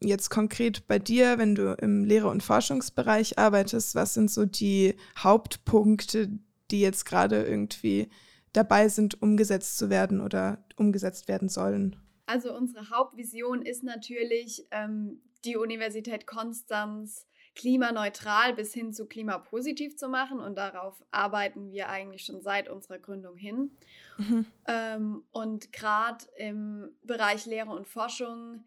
jetzt 0.00 0.30
konkret 0.30 0.86
bei 0.86 0.98
dir, 0.98 1.38
wenn 1.38 1.54
du 1.54 1.74
im 1.74 2.04
Lehre- 2.04 2.28
und 2.28 2.42
Forschungsbereich 2.42 3.38
arbeitest, 3.38 3.94
was 3.94 4.14
sind 4.14 4.30
so 4.30 4.44
die 4.44 4.94
Hauptpunkte, 5.18 6.28
die 6.70 6.80
jetzt 6.80 7.04
gerade 7.04 7.44
irgendwie 7.44 8.08
dabei 8.52 8.88
sind, 8.88 9.20
umgesetzt 9.20 9.78
zu 9.78 9.90
werden 9.90 10.20
oder 10.20 10.64
umgesetzt 10.76 11.28
werden 11.28 11.48
sollen? 11.48 11.96
Also 12.26 12.54
unsere 12.54 12.90
Hauptvision 12.90 13.62
ist 13.62 13.82
natürlich, 13.82 14.66
ähm, 14.70 15.20
die 15.44 15.56
Universität 15.56 16.26
Konstanz 16.26 17.26
klimaneutral 17.54 18.54
bis 18.54 18.72
hin 18.72 18.92
zu 18.92 19.06
klimapositiv 19.06 19.96
zu 19.96 20.08
machen. 20.08 20.40
Und 20.40 20.56
darauf 20.56 21.02
arbeiten 21.10 21.70
wir 21.70 21.88
eigentlich 21.88 22.24
schon 22.24 22.42
seit 22.42 22.68
unserer 22.68 22.98
Gründung 22.98 23.36
hin. 23.36 23.76
Mhm. 24.18 24.46
Ähm, 24.66 25.24
und 25.30 25.72
gerade 25.72 26.24
im 26.36 26.96
Bereich 27.02 27.46
Lehre 27.46 27.70
und 27.70 27.86
Forschung 27.86 28.64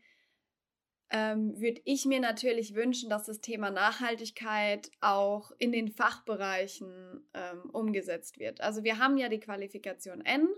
ähm, 1.10 1.60
würde 1.60 1.82
ich 1.86 2.06
mir 2.06 2.20
natürlich 2.20 2.76
wünschen, 2.76 3.10
dass 3.10 3.26
das 3.26 3.40
Thema 3.40 3.72
Nachhaltigkeit 3.72 4.92
auch 5.00 5.52
in 5.58 5.72
den 5.72 5.90
Fachbereichen 5.90 7.26
ähm, 7.34 7.70
umgesetzt 7.72 8.40
wird. 8.40 8.62
Also 8.62 8.84
wir 8.84 8.98
haben 8.98 9.18
ja 9.18 9.30
die 9.30 9.40
Qualifikation 9.40 10.22
N, 10.26 10.50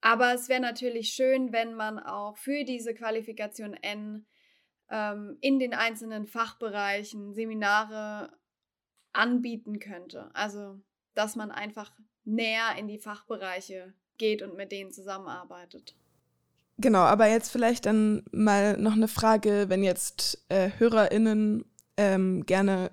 aber 0.00 0.32
es 0.32 0.48
wäre 0.48 0.60
natürlich 0.60 1.10
schön, 1.10 1.52
wenn 1.52 1.74
man 1.74 1.98
auch 1.98 2.38
für 2.38 2.64
diese 2.64 2.94
Qualifikation 2.94 3.74
N 3.74 4.26
ähm, 4.90 5.36
in 5.40 5.58
den 5.58 5.74
einzelnen 5.74 6.26
Fachbereichen 6.26 7.32
Seminare 7.32 8.30
anbieten 9.12 9.78
könnte. 9.78 10.30
Also, 10.34 10.80
dass 11.14 11.36
man 11.36 11.50
einfach 11.50 11.92
näher 12.24 12.76
in 12.78 12.88
die 12.88 12.98
Fachbereiche 12.98 13.92
geht 14.18 14.42
und 14.42 14.56
mit 14.56 14.72
denen 14.72 14.92
zusammenarbeitet. 14.92 15.94
Genau, 16.78 17.00
aber 17.00 17.28
jetzt 17.28 17.50
vielleicht 17.50 17.86
dann 17.86 18.22
mal 18.32 18.76
noch 18.78 18.94
eine 18.94 19.08
Frage, 19.08 19.66
wenn 19.68 19.82
jetzt 19.82 20.44
äh, 20.48 20.70
HörerInnen 20.78 21.64
ähm, 21.96 22.46
gerne 22.46 22.90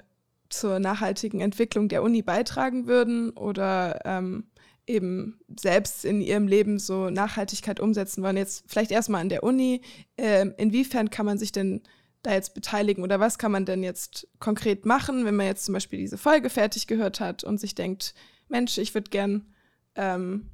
zur 0.50 0.80
nachhaltigen 0.80 1.40
Entwicklung 1.40 1.88
der 1.88 2.04
Uni 2.04 2.22
beitragen 2.22 2.88
würden 2.88 3.32
oder 3.32 4.02
ähm, 4.06 4.50
eben 4.88 5.40
selbst 5.60 6.06
in 6.06 6.22
ihrem 6.22 6.48
Leben 6.48 6.80
so 6.80 7.10
Nachhaltigkeit 7.10 7.80
umsetzen 7.80 8.24
wollen. 8.24 8.38
Jetzt 8.38 8.64
vielleicht 8.68 8.92
erstmal 8.92 9.22
an 9.22 9.30
der 9.30 9.44
Uni. 9.44 9.82
Äh, 10.16 10.48
inwiefern 10.58 11.10
kann 11.10 11.26
man 11.26 11.38
sich 11.38 11.52
denn 11.52 11.82
da 12.24 12.34
jetzt 12.34 12.54
beteiligen 12.54 13.04
oder 13.04 13.20
was 13.20 13.38
kann 13.38 13.52
man 13.52 13.66
denn 13.66 13.84
jetzt 13.84 14.28
konkret 14.40 14.86
machen, 14.86 15.26
wenn 15.26 15.36
man 15.36 15.46
jetzt 15.46 15.66
zum 15.66 15.74
Beispiel 15.74 16.00
diese 16.00 16.18
Folge 16.18 16.50
fertig 16.50 16.88
gehört 16.88 17.20
hat 17.20 17.44
und 17.44 17.60
sich 17.60 17.76
denkt, 17.76 18.14
Mensch, 18.50 18.78
ich 18.78 18.94
würde 18.94 19.10
gern 19.10 19.54
ähm, 19.96 20.50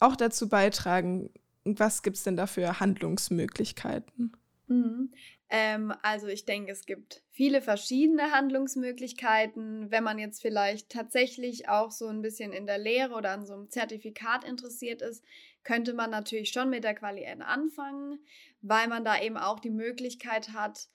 auch 0.00 0.16
dazu 0.16 0.48
beitragen. 0.48 1.30
Was 1.64 2.02
gibt 2.02 2.16
es 2.16 2.22
denn 2.22 2.36
da 2.36 2.46
für 2.46 2.80
Handlungsmöglichkeiten? 2.80 4.32
Mhm. 4.68 5.10
Ähm, 5.48 5.94
also 6.02 6.26
ich 6.26 6.44
denke, 6.44 6.72
es 6.72 6.86
gibt 6.86 7.22
viele 7.30 7.62
verschiedene 7.62 8.32
Handlungsmöglichkeiten. 8.32 9.90
Wenn 9.90 10.04
man 10.04 10.18
jetzt 10.18 10.42
vielleicht 10.42 10.90
tatsächlich 10.90 11.68
auch 11.68 11.90
so 11.90 12.08
ein 12.08 12.22
bisschen 12.22 12.52
in 12.52 12.66
der 12.66 12.78
Lehre 12.78 13.14
oder 13.14 13.30
an 13.30 13.46
so 13.46 13.54
einem 13.54 13.70
Zertifikat 13.70 14.44
interessiert 14.44 15.02
ist, 15.02 15.24
könnte 15.62 15.94
man 15.94 16.10
natürlich 16.10 16.50
schon 16.50 16.70
mit 16.70 16.84
der 16.84 16.94
Quali 16.94 17.22
N 17.22 17.42
anfangen, 17.42 18.18
weil 18.60 18.88
man 18.88 19.04
da 19.04 19.20
eben 19.20 19.36
auch 19.36 19.60
die 19.60 19.70
Möglichkeit 19.70 20.50
hat, 20.52 20.88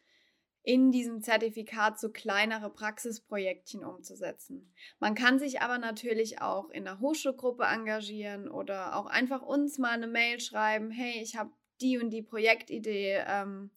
in 0.63 0.91
diesem 0.91 1.21
Zertifikat 1.21 1.99
so 1.99 2.11
kleinere 2.11 2.69
Praxisprojektchen 2.69 3.83
umzusetzen. 3.83 4.73
Man 4.99 5.15
kann 5.15 5.39
sich 5.39 5.61
aber 5.61 5.79
natürlich 5.79 6.41
auch 6.41 6.69
in 6.69 6.83
der 6.83 6.99
Hochschulgruppe 6.99 7.63
engagieren 7.63 8.47
oder 8.47 8.95
auch 8.95 9.07
einfach 9.07 9.41
uns 9.41 9.79
mal 9.79 9.91
eine 9.91 10.07
Mail 10.07 10.39
schreiben, 10.39 10.91
hey, 10.91 11.19
ich 11.21 11.35
habe 11.35 11.51
die 11.81 11.97
und 11.97 12.11
die 12.11 12.21
Projektidee, 12.21 13.23
ähm, 13.27 13.71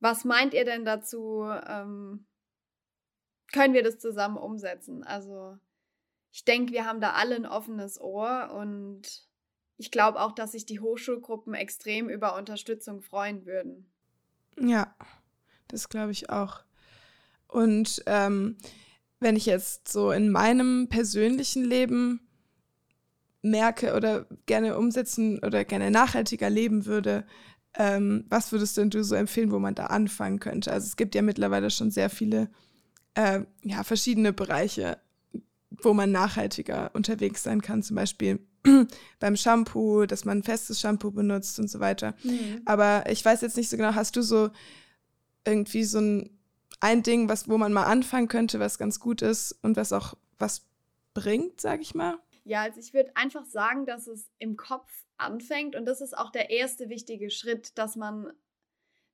was 0.00 0.24
meint 0.24 0.54
ihr 0.54 0.64
denn 0.64 0.84
dazu? 0.84 1.44
Ähm, 1.44 2.26
können 3.52 3.74
wir 3.74 3.82
das 3.82 3.98
zusammen 3.98 4.36
umsetzen? 4.36 5.04
Also 5.04 5.58
ich 6.30 6.44
denke, 6.44 6.72
wir 6.72 6.84
haben 6.84 7.00
da 7.00 7.12
alle 7.12 7.36
ein 7.36 7.46
offenes 7.46 8.00
Ohr 8.00 8.50
und 8.54 9.28
ich 9.76 9.90
glaube 9.90 10.20
auch, 10.20 10.32
dass 10.32 10.52
sich 10.52 10.66
die 10.66 10.80
Hochschulgruppen 10.80 11.54
extrem 11.54 12.08
über 12.08 12.36
Unterstützung 12.36 13.00
freuen 13.00 13.46
würden. 13.46 13.90
Ja, 14.60 14.94
das 15.68 15.88
glaube 15.88 16.12
ich 16.12 16.30
auch. 16.30 16.64
Und 17.46 18.02
ähm, 18.06 18.58
wenn 19.20 19.36
ich 19.36 19.46
jetzt 19.46 19.88
so 19.88 20.10
in 20.10 20.30
meinem 20.30 20.88
persönlichen 20.88 21.64
Leben 21.64 22.28
merke 23.42 23.94
oder 23.94 24.26
gerne 24.46 24.76
umsetzen 24.76 25.38
oder 25.44 25.64
gerne 25.64 25.90
nachhaltiger 25.90 26.50
leben 26.50 26.86
würde, 26.86 27.26
ähm, 27.78 28.24
was 28.28 28.50
würdest 28.50 28.76
denn 28.76 28.90
du 28.90 29.04
so 29.04 29.14
empfehlen, 29.14 29.52
wo 29.52 29.60
man 29.60 29.74
da 29.74 29.86
anfangen 29.86 30.40
könnte? 30.40 30.72
Also 30.72 30.86
es 30.86 30.96
gibt 30.96 31.14
ja 31.14 31.22
mittlerweile 31.22 31.70
schon 31.70 31.92
sehr 31.92 32.10
viele 32.10 32.50
äh, 33.14 33.42
ja, 33.62 33.84
verschiedene 33.84 34.32
Bereiche, 34.32 34.98
wo 35.82 35.94
man 35.94 36.10
nachhaltiger 36.10 36.90
unterwegs 36.94 37.44
sein 37.44 37.62
kann. 37.62 37.84
Zum 37.84 37.94
Beispiel 37.94 38.40
beim 39.20 39.36
Shampoo, 39.36 40.06
dass 40.06 40.24
man 40.24 40.42
festes 40.42 40.80
Shampoo 40.80 41.12
benutzt 41.12 41.60
und 41.60 41.70
so 41.70 41.78
weiter. 41.78 42.14
Mhm. 42.24 42.62
Aber 42.64 43.08
ich 43.08 43.24
weiß 43.24 43.42
jetzt 43.42 43.56
nicht 43.56 43.70
so 43.70 43.76
genau, 43.76 43.94
hast 43.94 44.16
du 44.16 44.22
so 44.22 44.50
irgendwie 45.46 45.84
so 45.84 46.00
ein, 46.00 46.30
ein 46.80 47.04
Ding, 47.04 47.28
was, 47.28 47.48
wo 47.48 47.58
man 47.58 47.72
mal 47.72 47.84
anfangen 47.84 48.26
könnte, 48.26 48.58
was 48.58 48.76
ganz 48.76 48.98
gut 48.98 49.22
ist 49.22 49.52
und 49.62 49.76
was 49.76 49.92
auch 49.92 50.14
was 50.36 50.66
bringt, 51.14 51.60
sag 51.60 51.80
ich 51.80 51.94
mal? 51.94 52.18
Ja, 52.44 52.62
also 52.62 52.80
ich 52.80 52.92
würde 52.92 53.14
einfach 53.14 53.44
sagen, 53.44 53.86
dass 53.86 54.08
es 54.08 54.28
im 54.38 54.56
Kopf 54.56 54.90
anfängt 55.18 55.76
und 55.76 55.84
das 55.84 56.00
ist 56.00 56.16
auch 56.16 56.30
der 56.30 56.50
erste 56.50 56.88
wichtige 56.88 57.30
Schritt, 57.30 57.76
dass 57.78 57.96
man 57.96 58.32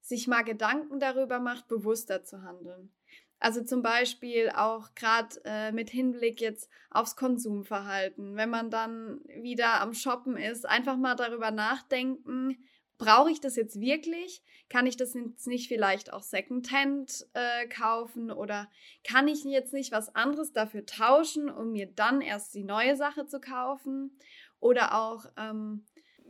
sich 0.01 0.29
mal 0.29 0.43
Gedanken 0.43 1.01
darüber 1.01 1.41
macht, 1.41 1.67
bewusster 1.69 2.23
zu 2.25 2.43
handeln. 2.43 2.93
Also 3.39 3.63
zum 3.63 3.83
Beispiel 3.83 4.51
auch 4.51 4.95
gerade 4.95 5.41
äh, 5.45 5.73
mit 5.73 5.91
Hinblick 5.91 6.41
jetzt 6.41 6.71
aufs 6.91 7.17
Konsumverhalten. 7.17 8.37
Wenn 8.37 8.49
man 8.49 8.71
dann 8.71 9.21
wieder 9.27 9.81
am 9.81 9.93
Shoppen 9.93 10.37
ist, 10.37 10.67
einfach 10.67 10.97
mal 10.97 11.15
darüber 11.15 11.51
nachdenken, 11.51 12.57
brauche 12.97 13.31
ich 13.31 13.41
das 13.41 13.57
jetzt 13.57 13.81
wirklich? 13.81 14.43
Kann 14.71 14.87
ich 14.87 14.97
das 14.97 15.15
jetzt 15.15 15.47
nicht 15.47 15.69
vielleicht 15.69 16.13
auch 16.13 16.23
Secondhand 16.23 17.27
äh, 17.35 17.67
kaufen 17.69 18.31
oder 18.31 18.71
kann 19.07 19.29
ich 19.29 19.45
jetzt 19.45 19.75
nicht 19.75 19.93
was 19.93 20.15
anderes 20.15 20.53
dafür 20.53 20.87
tauschen, 20.87 21.51
um 21.51 21.73
mir 21.73 21.87
dann 21.87 22.21
erst 22.21 22.55
die 22.55 22.65
neue 22.65 22.97
Sache 22.97 23.27
zu 23.27 23.41
kaufen? 23.41 24.19
Oder 24.59 24.95
auch 24.95 25.27
ähm, 25.37 25.85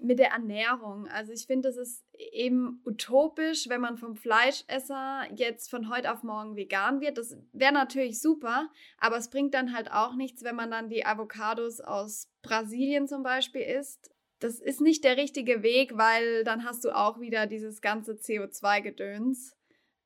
mit 0.04 0.18
der 0.18 0.32
Ernährung. 0.32 1.08
Also 1.08 1.32
ich 1.32 1.46
finde, 1.46 1.70
es 1.70 1.76
ist 1.76 2.04
eben 2.12 2.82
utopisch, 2.84 3.68
wenn 3.68 3.80
man 3.80 3.96
vom 3.96 4.16
Fleischesser 4.16 5.22
jetzt 5.34 5.70
von 5.70 5.88
heute 5.88 6.12
auf 6.12 6.22
morgen 6.22 6.56
vegan 6.56 7.00
wird. 7.00 7.16
Das 7.16 7.36
wäre 7.52 7.72
natürlich 7.72 8.20
super, 8.20 8.70
aber 8.98 9.16
es 9.16 9.30
bringt 9.30 9.54
dann 9.54 9.74
halt 9.74 9.90
auch 9.90 10.14
nichts, 10.14 10.44
wenn 10.44 10.56
man 10.56 10.70
dann 10.70 10.90
die 10.90 11.06
Avocados 11.06 11.80
aus 11.80 12.30
Brasilien 12.42 13.08
zum 13.08 13.22
Beispiel 13.22 13.62
isst. 13.62 14.10
Das 14.40 14.60
ist 14.60 14.82
nicht 14.82 15.04
der 15.04 15.16
richtige 15.16 15.62
Weg, 15.62 15.96
weil 15.96 16.44
dann 16.44 16.64
hast 16.64 16.84
du 16.84 16.94
auch 16.94 17.18
wieder 17.20 17.46
dieses 17.46 17.80
ganze 17.80 18.12
CO2-Gedöns. 18.12 19.56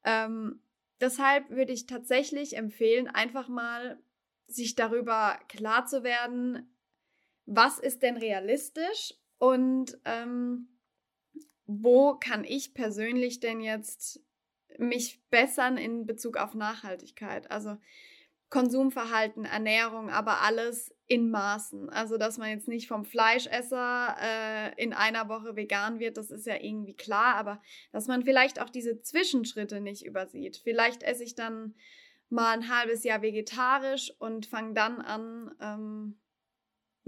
Ähm, 0.05 0.63
deshalb 1.01 1.51
würde 1.51 1.73
ich 1.73 1.87
tatsächlich 1.87 2.57
empfehlen, 2.57 3.09
einfach 3.09 3.49
mal 3.49 3.99
sich 4.47 4.77
darüber 4.77 5.41
klar 5.49 5.87
zu 5.87 6.05
werden, 6.05 6.73
was 7.47 7.79
ist 7.81 8.03
denn 8.03 8.17
realistisch 8.17 9.15
und 9.39 9.99
ähm, 10.05 10.69
wo 11.67 12.15
kann 12.15 12.45
ich 12.45 12.75
persönlich 12.75 13.41
denn 13.41 13.61
jetzt 13.61 14.21
mich 14.79 15.23
bessern 15.31 15.77
in 15.77 16.07
Bezug 16.07 16.37
auf 16.37 16.55
Nachhaltigkeit. 16.55 17.51
Also 17.51 17.77
Konsumverhalten, 18.51 19.45
Ernährung, 19.45 20.09
aber 20.09 20.41
alles 20.41 20.95
in 21.07 21.31
Maßen. 21.31 21.91
Also, 21.91 22.17
dass 22.17 22.39
man 22.39 22.51
jetzt 22.51 22.69
nicht 22.69 22.89
vom 22.89 23.05
Fleischesser 23.05 24.17
äh, 24.21 24.83
in 24.83 24.95
einer 24.95 25.29
Woche 25.29 25.55
vegan 25.55 25.99
wird, 25.99 26.17
das 26.17 26.31
ist 26.31 26.47
ja 26.47 26.57
irgendwie 26.57 26.97
klar, 26.97 27.35
aber 27.35 27.61
dass 27.93 28.07
man 28.07 28.25
vielleicht 28.25 28.61
auch 28.61 28.71
diese 28.71 29.03
Zwischenschritte 29.03 29.81
nicht 29.81 30.07
übersieht. 30.07 30.61
Vielleicht 30.65 31.03
esse 31.03 31.25
ich 31.25 31.35
dann 31.35 31.75
mal 32.31 32.53
ein 32.53 32.75
halbes 32.75 33.05
Jahr 33.05 33.21
vegetarisch 33.21 34.13
und 34.19 34.47
fange 34.47 34.73
dann 34.73 35.01
an, 35.03 35.55
ähm, 35.61 36.19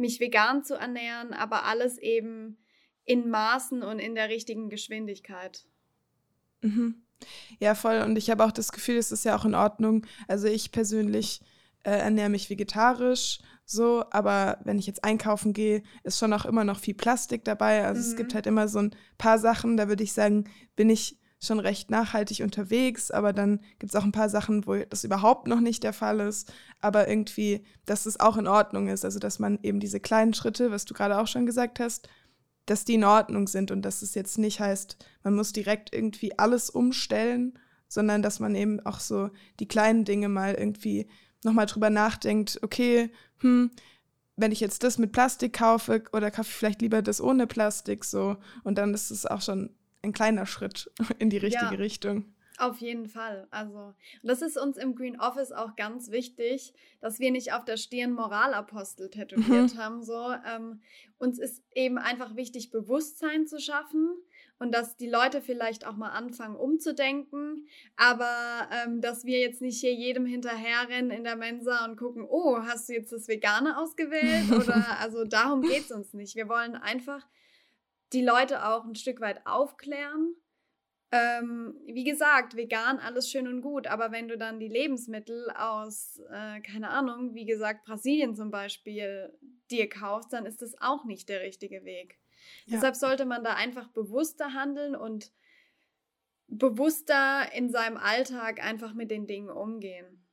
mich 0.00 0.20
vegan 0.20 0.64
zu 0.64 0.74
ernähren, 0.74 1.32
aber 1.32 1.64
alles 1.64 1.98
eben 1.98 2.58
in 3.04 3.30
Maßen 3.30 3.82
und 3.82 3.98
in 3.98 4.14
der 4.14 4.28
richtigen 4.28 4.68
Geschwindigkeit. 4.68 5.64
Mhm. 6.62 7.02
Ja, 7.58 7.74
voll. 7.74 8.00
Und 8.00 8.16
ich 8.16 8.30
habe 8.30 8.44
auch 8.44 8.52
das 8.52 8.72
Gefühl, 8.72 8.96
es 8.96 9.12
ist 9.12 9.24
ja 9.24 9.36
auch 9.36 9.44
in 9.44 9.54
Ordnung. 9.54 10.06
Also 10.26 10.46
ich 10.48 10.72
persönlich 10.72 11.40
äh, 11.82 11.90
ernähre 11.90 12.30
mich 12.30 12.50
vegetarisch 12.50 13.40
so, 13.72 14.04
aber 14.10 14.58
wenn 14.64 14.80
ich 14.80 14.88
jetzt 14.88 15.04
einkaufen 15.04 15.52
gehe, 15.52 15.84
ist 16.02 16.18
schon 16.18 16.32
auch 16.32 16.44
immer 16.44 16.64
noch 16.64 16.80
viel 16.80 16.94
Plastik 16.94 17.44
dabei. 17.44 17.86
Also 17.86 18.02
mhm. 18.02 18.08
es 18.08 18.16
gibt 18.16 18.32
mhm. 18.32 18.34
halt 18.34 18.46
immer 18.48 18.66
so 18.66 18.80
ein 18.80 18.96
paar 19.16 19.38
Sachen, 19.38 19.76
da 19.76 19.86
würde 19.86 20.02
ich 20.02 20.12
sagen, 20.12 20.50
bin 20.74 20.90
ich 20.90 21.19
schon 21.42 21.58
recht 21.58 21.90
nachhaltig 21.90 22.40
unterwegs, 22.40 23.10
aber 23.10 23.32
dann 23.32 23.60
gibt 23.78 23.94
es 23.94 23.96
auch 23.96 24.04
ein 24.04 24.12
paar 24.12 24.28
Sachen, 24.28 24.66
wo 24.66 24.76
das 24.76 25.04
überhaupt 25.04 25.46
noch 25.46 25.60
nicht 25.60 25.82
der 25.82 25.94
Fall 25.94 26.20
ist, 26.20 26.52
aber 26.80 27.08
irgendwie, 27.08 27.64
dass 27.86 28.04
es 28.06 28.20
auch 28.20 28.36
in 28.36 28.46
Ordnung 28.46 28.88
ist. 28.88 29.04
Also 29.04 29.18
dass 29.18 29.38
man 29.38 29.58
eben 29.62 29.80
diese 29.80 30.00
kleinen 30.00 30.34
Schritte, 30.34 30.70
was 30.70 30.84
du 30.84 30.92
gerade 30.92 31.18
auch 31.18 31.26
schon 31.26 31.46
gesagt 31.46 31.80
hast, 31.80 32.08
dass 32.66 32.84
die 32.84 32.94
in 32.94 33.04
Ordnung 33.04 33.48
sind 33.48 33.70
und 33.70 33.82
dass 33.82 34.02
es 34.02 34.14
jetzt 34.14 34.38
nicht 34.38 34.60
heißt, 34.60 34.98
man 35.24 35.34
muss 35.34 35.52
direkt 35.52 35.94
irgendwie 35.94 36.38
alles 36.38 36.68
umstellen, 36.68 37.58
sondern 37.88 38.22
dass 38.22 38.38
man 38.38 38.54
eben 38.54 38.84
auch 38.84 39.00
so 39.00 39.30
die 39.58 39.66
kleinen 39.66 40.04
Dinge 40.04 40.28
mal 40.28 40.54
irgendwie 40.54 41.08
nochmal 41.42 41.66
drüber 41.66 41.88
nachdenkt, 41.88 42.60
okay, 42.62 43.10
hm, 43.38 43.70
wenn 44.36 44.52
ich 44.52 44.60
jetzt 44.60 44.84
das 44.84 44.98
mit 44.98 45.12
Plastik 45.12 45.54
kaufe 45.54 46.04
oder 46.12 46.30
kaufe 46.30 46.48
ich 46.48 46.54
vielleicht 46.54 46.82
lieber 46.82 47.02
das 47.02 47.20
ohne 47.20 47.46
Plastik 47.46 48.04
so 48.04 48.36
und 48.62 48.76
dann 48.76 48.94
ist 48.94 49.10
es 49.10 49.26
auch 49.26 49.40
schon 49.40 49.70
ein 50.02 50.12
kleiner 50.12 50.46
Schritt 50.46 50.90
in 51.18 51.30
die 51.30 51.38
richtige 51.38 51.64
ja. 51.64 51.70
Richtung. 51.70 52.34
Auf 52.58 52.78
jeden 52.78 53.08
Fall. 53.08 53.48
Also, 53.50 53.94
das 54.22 54.42
ist 54.42 54.58
uns 54.58 54.76
im 54.76 54.94
Green 54.94 55.18
Office 55.18 55.50
auch 55.50 55.76
ganz 55.76 56.10
wichtig, 56.10 56.74
dass 57.00 57.18
wir 57.18 57.30
nicht 57.30 57.54
auf 57.54 57.64
der 57.64 57.78
Stirn 57.78 58.12
Moralapostel 58.12 59.08
tätowiert 59.08 59.74
mhm. 59.74 59.78
haben. 59.78 60.02
So, 60.02 60.34
ähm, 60.46 60.82
uns 61.16 61.38
ist 61.38 61.62
eben 61.74 61.96
einfach 61.96 62.36
wichtig, 62.36 62.70
Bewusstsein 62.70 63.46
zu 63.46 63.58
schaffen 63.60 64.10
und 64.58 64.72
dass 64.72 64.96
die 64.96 65.08
Leute 65.08 65.40
vielleicht 65.40 65.86
auch 65.86 65.96
mal 65.96 66.10
anfangen 66.10 66.54
umzudenken, 66.54 67.66
aber 67.96 68.68
ähm, 68.70 69.00
dass 69.00 69.24
wir 69.24 69.40
jetzt 69.40 69.62
nicht 69.62 69.80
hier 69.80 69.94
jedem 69.94 70.26
hinterherrennen 70.26 71.10
in 71.10 71.24
der 71.24 71.36
Mensa 71.36 71.86
und 71.86 71.96
gucken, 71.96 72.26
oh, 72.28 72.58
hast 72.58 72.90
du 72.90 72.92
jetzt 72.92 73.10
das 73.10 73.26
Vegane 73.26 73.78
ausgewählt? 73.78 74.52
Oder 74.52 74.98
also 75.00 75.24
darum 75.24 75.62
geht 75.62 75.86
es 75.86 75.90
uns 75.90 76.12
nicht. 76.12 76.36
Wir 76.36 76.48
wollen 76.48 76.76
einfach 76.76 77.26
die 78.12 78.24
Leute 78.24 78.66
auch 78.66 78.84
ein 78.84 78.94
Stück 78.94 79.20
weit 79.20 79.46
aufklären 79.46 80.34
ähm, 81.12 81.76
wie 81.86 82.04
gesagt, 82.04 82.56
vegan, 82.56 83.00
alles 83.00 83.28
schön 83.28 83.48
und 83.48 83.62
gut, 83.62 83.88
aber 83.88 84.12
wenn 84.12 84.28
du 84.28 84.38
dann 84.38 84.60
die 84.60 84.68
Lebensmittel 84.68 85.50
aus, 85.50 86.20
äh, 86.30 86.60
keine 86.60 86.90
Ahnung, 86.90 87.34
wie 87.34 87.46
gesagt, 87.46 87.84
Brasilien 87.84 88.36
zum 88.36 88.52
Beispiel 88.52 89.36
dir 89.72 89.88
kaufst, 89.88 90.32
dann 90.32 90.46
ist 90.46 90.62
das 90.62 90.80
auch 90.80 91.04
nicht 91.04 91.28
der 91.28 91.40
richtige 91.40 91.84
Weg. 91.84 92.20
Ja. 92.66 92.76
Deshalb 92.76 92.94
sollte 92.94 93.24
man 93.24 93.42
da 93.42 93.54
einfach 93.54 93.88
bewusster 93.88 94.54
handeln 94.54 94.94
und 94.94 95.32
bewusster 96.46 97.52
in 97.54 97.70
seinem 97.70 97.96
Alltag 97.96 98.64
einfach 98.64 98.94
mit 98.94 99.10
den 99.10 99.26
Dingen 99.26 99.50
umgehen. 99.50 100.24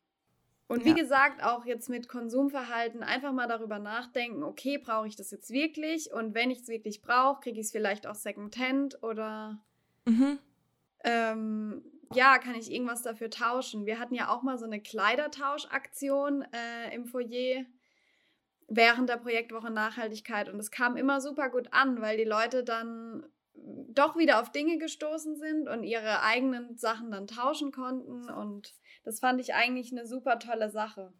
Und 0.67 0.83
wie 0.83 0.89
ja. 0.89 0.95
gesagt, 0.95 1.43
auch 1.43 1.65
jetzt 1.65 1.89
mit 1.89 2.09
Konsumverhalten 2.09 3.01
einfach 3.01 3.31
mal 3.31 3.47
darüber 3.47 3.79
nachdenken, 3.79 4.43
okay, 4.43 4.77
brauche 4.77 5.07
ich 5.07 5.15
das 5.15 5.31
jetzt 5.31 5.51
wirklich? 5.51 6.11
Und 6.11 6.33
wenn 6.33 6.51
ich 6.51 6.59
es 6.59 6.67
wirklich 6.67 7.01
brauche, 7.01 7.41
kriege 7.41 7.59
ich 7.59 7.67
es 7.67 7.71
vielleicht 7.71 8.05
auch 8.05 8.15
Secondhand 8.15 9.01
oder 9.01 9.59
mhm 10.05 10.39
ähm, 11.03 11.83
ja, 12.13 12.37
kann 12.37 12.55
ich 12.55 12.71
irgendwas 12.71 13.01
dafür 13.01 13.29
tauschen? 13.29 13.85
Wir 13.85 13.99
hatten 13.99 14.15
ja 14.15 14.29
auch 14.29 14.43
mal 14.43 14.57
so 14.57 14.65
eine 14.65 14.81
Kleidertauschaktion 14.81 16.43
äh, 16.51 16.93
im 16.93 17.05
Foyer 17.05 17.65
während 18.67 19.09
der 19.09 19.17
Projektwoche 19.17 19.69
Nachhaltigkeit 19.69 20.49
und 20.49 20.59
es 20.59 20.71
kam 20.71 20.97
immer 20.97 21.21
super 21.21 21.49
gut 21.49 21.69
an, 21.71 22.01
weil 22.01 22.17
die 22.17 22.25
Leute 22.25 22.65
dann 22.65 23.25
doch 23.53 24.17
wieder 24.17 24.41
auf 24.41 24.51
Dinge 24.51 24.77
gestoßen 24.77 25.37
sind 25.37 25.69
und 25.69 25.83
ihre 25.83 26.21
eigenen 26.21 26.77
Sachen 26.77 27.11
dann 27.11 27.27
tauschen 27.27 27.71
konnten 27.71 28.29
und 28.29 28.73
das 29.07 29.21
fand 29.21 29.39
ich 29.39 29.53
eigentlich 29.53 29.93
eine 29.93 30.05
super 30.05 30.37
tolle 30.37 30.69
Sache. 30.69 31.13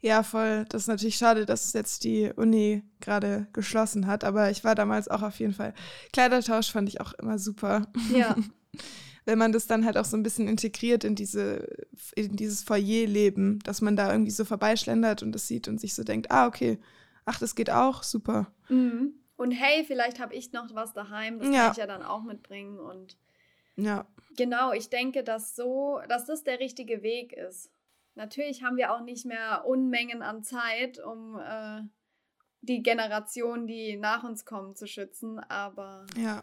Ja, 0.00 0.24
voll. 0.24 0.64
Das 0.70 0.82
ist 0.82 0.88
natürlich 0.88 1.14
schade, 1.14 1.46
dass 1.46 1.72
jetzt 1.72 2.02
die 2.02 2.32
Uni 2.34 2.82
gerade 2.98 3.46
geschlossen 3.52 4.08
hat, 4.08 4.24
aber 4.24 4.50
ich 4.50 4.64
war 4.64 4.74
damals 4.74 5.06
auch 5.06 5.22
auf 5.22 5.38
jeden 5.38 5.54
Fall. 5.54 5.72
Kleidertausch 6.12 6.72
fand 6.72 6.88
ich 6.88 7.00
auch 7.00 7.12
immer 7.12 7.38
super. 7.38 7.86
Ja. 8.12 8.34
Wenn 9.24 9.38
man 9.38 9.52
das 9.52 9.68
dann 9.68 9.84
halt 9.84 9.96
auch 9.96 10.04
so 10.04 10.16
ein 10.16 10.24
bisschen 10.24 10.48
integriert 10.48 11.04
in 11.04 11.14
diese, 11.14 11.68
in 12.16 12.34
dieses 12.34 12.64
Foyer-Leben, 12.64 13.60
dass 13.60 13.82
man 13.82 13.94
da 13.94 14.10
irgendwie 14.10 14.32
so 14.32 14.44
vorbeischlendert 14.44 15.22
und 15.22 15.30
das 15.30 15.46
sieht 15.46 15.68
und 15.68 15.80
sich 15.80 15.94
so 15.94 16.02
denkt, 16.02 16.32
ah, 16.32 16.48
okay, 16.48 16.80
ach, 17.24 17.38
das 17.38 17.54
geht 17.54 17.70
auch, 17.70 18.02
super. 18.02 18.50
Mhm. 18.68 19.14
Und 19.36 19.52
hey, 19.52 19.84
vielleicht 19.86 20.18
habe 20.18 20.34
ich 20.34 20.52
noch 20.52 20.74
was 20.74 20.92
daheim, 20.92 21.38
das 21.38 21.54
ja. 21.54 21.62
kann 21.62 21.72
ich 21.72 21.78
ja 21.78 21.86
dann 21.86 22.02
auch 22.02 22.24
mitbringen. 22.24 22.80
Und 22.80 23.16
ja. 23.84 24.06
Genau, 24.36 24.72
ich 24.72 24.88
denke, 24.88 25.24
dass 25.24 25.56
so, 25.56 26.00
dass 26.08 26.26
das 26.26 26.44
der 26.44 26.60
richtige 26.60 27.02
Weg 27.02 27.32
ist. 27.32 27.70
Natürlich 28.14 28.62
haben 28.62 28.76
wir 28.76 28.92
auch 28.92 29.02
nicht 29.02 29.26
mehr 29.26 29.64
Unmengen 29.66 30.22
an 30.22 30.42
Zeit, 30.42 30.98
um 30.98 31.38
äh, 31.38 31.82
die 32.60 32.82
Generationen, 32.82 33.66
die 33.66 33.96
nach 33.96 34.24
uns 34.24 34.44
kommen, 34.44 34.76
zu 34.76 34.86
schützen, 34.86 35.38
aber 35.38 36.06
ja. 36.16 36.42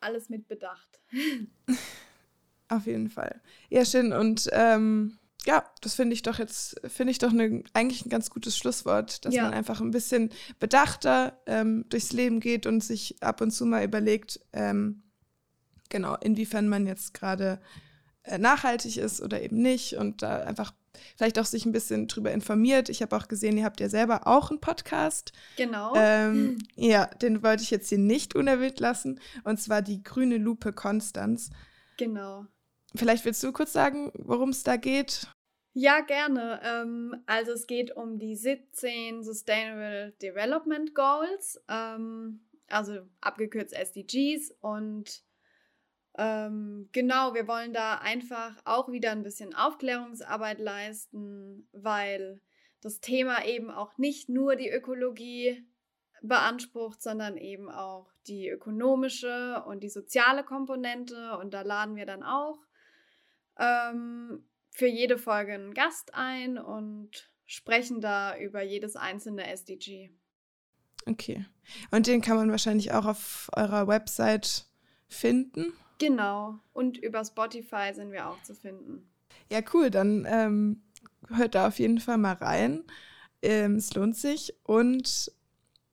alles 0.00 0.28
mit 0.28 0.48
Bedacht. 0.48 1.00
Auf 2.68 2.86
jeden 2.86 3.08
Fall. 3.08 3.40
Ja, 3.70 3.84
schön. 3.84 4.12
Und 4.12 4.48
ähm, 4.52 5.18
ja, 5.46 5.64
das 5.80 5.94
finde 5.94 6.14
ich 6.14 6.22
doch 6.22 6.38
jetzt, 6.38 6.80
finde 6.86 7.10
ich 7.10 7.18
doch 7.18 7.32
ne, 7.32 7.64
eigentlich 7.72 8.04
ein 8.04 8.10
ganz 8.10 8.30
gutes 8.30 8.56
Schlusswort, 8.56 9.24
dass 9.24 9.34
ja. 9.34 9.44
man 9.44 9.54
einfach 9.54 9.80
ein 9.80 9.90
bisschen 9.90 10.30
bedachter 10.58 11.40
ähm, 11.46 11.86
durchs 11.88 12.12
Leben 12.12 12.40
geht 12.40 12.66
und 12.66 12.84
sich 12.84 13.22
ab 13.22 13.40
und 13.40 13.50
zu 13.50 13.64
mal 13.64 13.84
überlegt, 13.84 14.40
ähm, 14.52 15.02
genau, 15.88 16.16
inwiefern 16.16 16.68
man 16.68 16.86
jetzt 16.86 17.14
gerade 17.14 17.60
äh, 18.24 18.38
nachhaltig 18.38 18.96
ist 18.96 19.20
oder 19.20 19.42
eben 19.42 19.60
nicht 19.62 19.94
und 19.94 20.22
da 20.22 20.38
einfach 20.38 20.72
vielleicht 21.16 21.38
auch 21.38 21.44
sich 21.44 21.66
ein 21.66 21.72
bisschen 21.72 22.08
drüber 22.08 22.32
informiert. 22.32 22.88
Ich 22.88 23.02
habe 23.02 23.16
auch 23.16 23.28
gesehen, 23.28 23.56
ihr 23.56 23.64
habt 23.64 23.80
ja 23.80 23.88
selber 23.88 24.26
auch 24.26 24.50
einen 24.50 24.60
Podcast. 24.60 25.32
Genau. 25.56 25.94
Ähm, 25.96 26.58
ja, 26.76 27.06
den 27.06 27.42
wollte 27.42 27.62
ich 27.62 27.70
jetzt 27.70 27.88
hier 27.88 27.98
nicht 27.98 28.34
unerwähnt 28.34 28.80
lassen. 28.80 29.20
Und 29.44 29.60
zwar 29.60 29.82
die 29.82 30.02
grüne 30.02 30.38
Lupe 30.38 30.72
Konstanz. 30.72 31.50
Genau. 31.96 32.46
Vielleicht 32.94 33.24
willst 33.24 33.42
du 33.42 33.52
kurz 33.52 33.72
sagen, 33.72 34.12
worum 34.14 34.50
es 34.50 34.62
da 34.62 34.76
geht? 34.76 35.28
Ja, 35.74 36.00
gerne. 36.00 36.60
Ähm, 36.64 37.16
also 37.26 37.52
es 37.52 37.66
geht 37.66 37.94
um 37.94 38.18
die 38.18 38.34
17 38.34 39.22
Sustainable 39.22 40.12
Development 40.22 40.94
Goals, 40.94 41.60
ähm, 41.68 42.40
also 42.68 43.00
abgekürzt 43.20 43.72
SDGs. 43.74 44.54
Und 44.60 45.22
ähm, 46.18 46.88
genau, 46.90 47.32
wir 47.34 47.46
wollen 47.46 47.72
da 47.72 47.98
einfach 47.98 48.60
auch 48.64 48.90
wieder 48.90 49.12
ein 49.12 49.22
bisschen 49.22 49.54
Aufklärungsarbeit 49.54 50.58
leisten, 50.58 51.68
weil 51.72 52.40
das 52.80 52.98
Thema 53.00 53.44
eben 53.44 53.70
auch 53.70 53.96
nicht 53.98 54.28
nur 54.28 54.56
die 54.56 54.68
Ökologie 54.68 55.64
beansprucht, 56.20 57.00
sondern 57.00 57.36
eben 57.36 57.70
auch 57.70 58.10
die 58.26 58.48
ökonomische 58.48 59.62
und 59.64 59.84
die 59.84 59.88
soziale 59.88 60.42
Komponente. 60.42 61.38
Und 61.38 61.54
da 61.54 61.62
laden 61.62 61.94
wir 61.94 62.04
dann 62.04 62.24
auch 62.24 62.58
ähm, 63.56 64.44
für 64.70 64.88
jede 64.88 65.18
Folge 65.18 65.54
einen 65.54 65.72
Gast 65.72 66.14
ein 66.14 66.58
und 66.58 67.30
sprechen 67.46 68.00
da 68.00 68.36
über 68.36 68.62
jedes 68.62 68.96
einzelne 68.96 69.46
SDG. 69.46 70.10
Okay. 71.06 71.46
Und 71.92 72.08
den 72.08 72.22
kann 72.22 72.36
man 72.36 72.50
wahrscheinlich 72.50 72.92
auch 72.92 73.06
auf 73.06 73.50
eurer 73.54 73.86
Website 73.86 74.66
finden. 75.06 75.72
Genau. 75.98 76.58
Und 76.72 76.98
über 76.98 77.24
Spotify 77.24 77.92
sind 77.92 78.12
wir 78.12 78.28
auch 78.28 78.42
zu 78.42 78.54
finden. 78.54 79.08
Ja, 79.50 79.60
cool. 79.74 79.90
Dann 79.90 80.26
ähm, 80.28 80.82
hört 81.28 81.54
da 81.54 81.68
auf 81.68 81.78
jeden 81.78 81.98
Fall 81.98 82.18
mal 82.18 82.34
rein. 82.34 82.84
Ähm, 83.42 83.76
es 83.76 83.94
lohnt 83.94 84.16
sich. 84.16 84.54
Und 84.64 85.32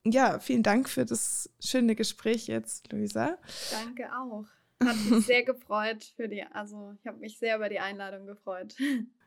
ja, 0.04 0.40
vielen 0.40 0.64
Dank 0.64 0.88
für 0.90 1.06
das 1.06 1.50
schöne 1.60 1.96
Gespräch 1.96 2.48
jetzt, 2.48 2.92
Luisa. 2.92 3.38
Danke 3.72 4.10
auch. 4.16 4.46
Hat 4.84 4.98
mich 5.10 5.26
sehr 5.26 5.44
gefreut 5.44 6.14
für 6.16 6.28
die, 6.28 6.44
also 6.44 6.94
ich 7.00 7.08
habe 7.08 7.18
mich 7.18 7.40
sehr 7.40 7.56
über 7.56 7.70
die 7.70 7.80
Einladung 7.80 8.28
gefreut. 8.28 8.76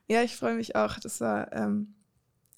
Ja, 0.07 0.23
ich 0.23 0.35
freue 0.35 0.55
mich 0.55 0.75
auch. 0.75 0.99
Das 0.99 1.21
war 1.21 1.51
ähm, 1.53 1.95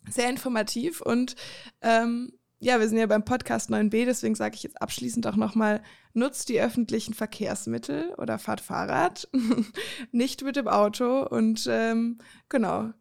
sehr 0.10 0.30
informativ 0.30 1.02
und 1.02 1.36
ähm, 1.82 2.32
ja, 2.64 2.80
wir 2.80 2.88
sind 2.88 3.00
ja 3.00 3.08
beim 3.08 3.26
Podcast 3.26 3.72
9b, 3.72 4.06
deswegen 4.06 4.36
sage 4.36 4.56
ich 4.56 4.62
jetzt 4.62 4.80
abschließend 4.80 5.26
auch 5.26 5.36
nochmal, 5.36 5.82
nutzt 6.14 6.48
die 6.48 6.62
öffentlichen 6.62 7.16
Verkehrsmittel 7.16 8.14
oder 8.18 8.38
fahrt 8.38 8.62
Fahrrad, 8.62 9.28
nicht 10.12 10.44
mit 10.44 10.56
dem 10.56 10.68
Auto 10.68 11.26
und 11.28 11.68
ähm, 11.68 12.20
genau, 12.50 12.92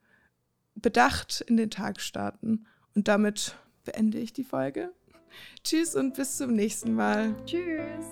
bedacht 0.75 1.43
in 1.43 1.59
den 1.59 1.71
Tag 1.71 2.01
starten. 2.01 2.67
Und 2.95 3.07
damit 3.07 3.55
beende 3.85 4.19
ich 4.19 4.33
die 4.33 4.45
Folge. 4.45 4.93
Tschüss 5.63 5.95
und 5.95 6.15
bis 6.15 6.39
zum 6.39 6.55
nächsten 6.55 6.95
Mal. 6.95 7.37
Tschüss. 7.45 8.07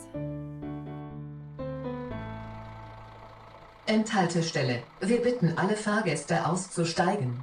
Enthaltestelle. 3.87 4.82
Wir 5.00 5.22
bitten 5.22 5.54
alle 5.56 5.76
Fahrgäste 5.76 6.46
auszusteigen. 6.46 7.42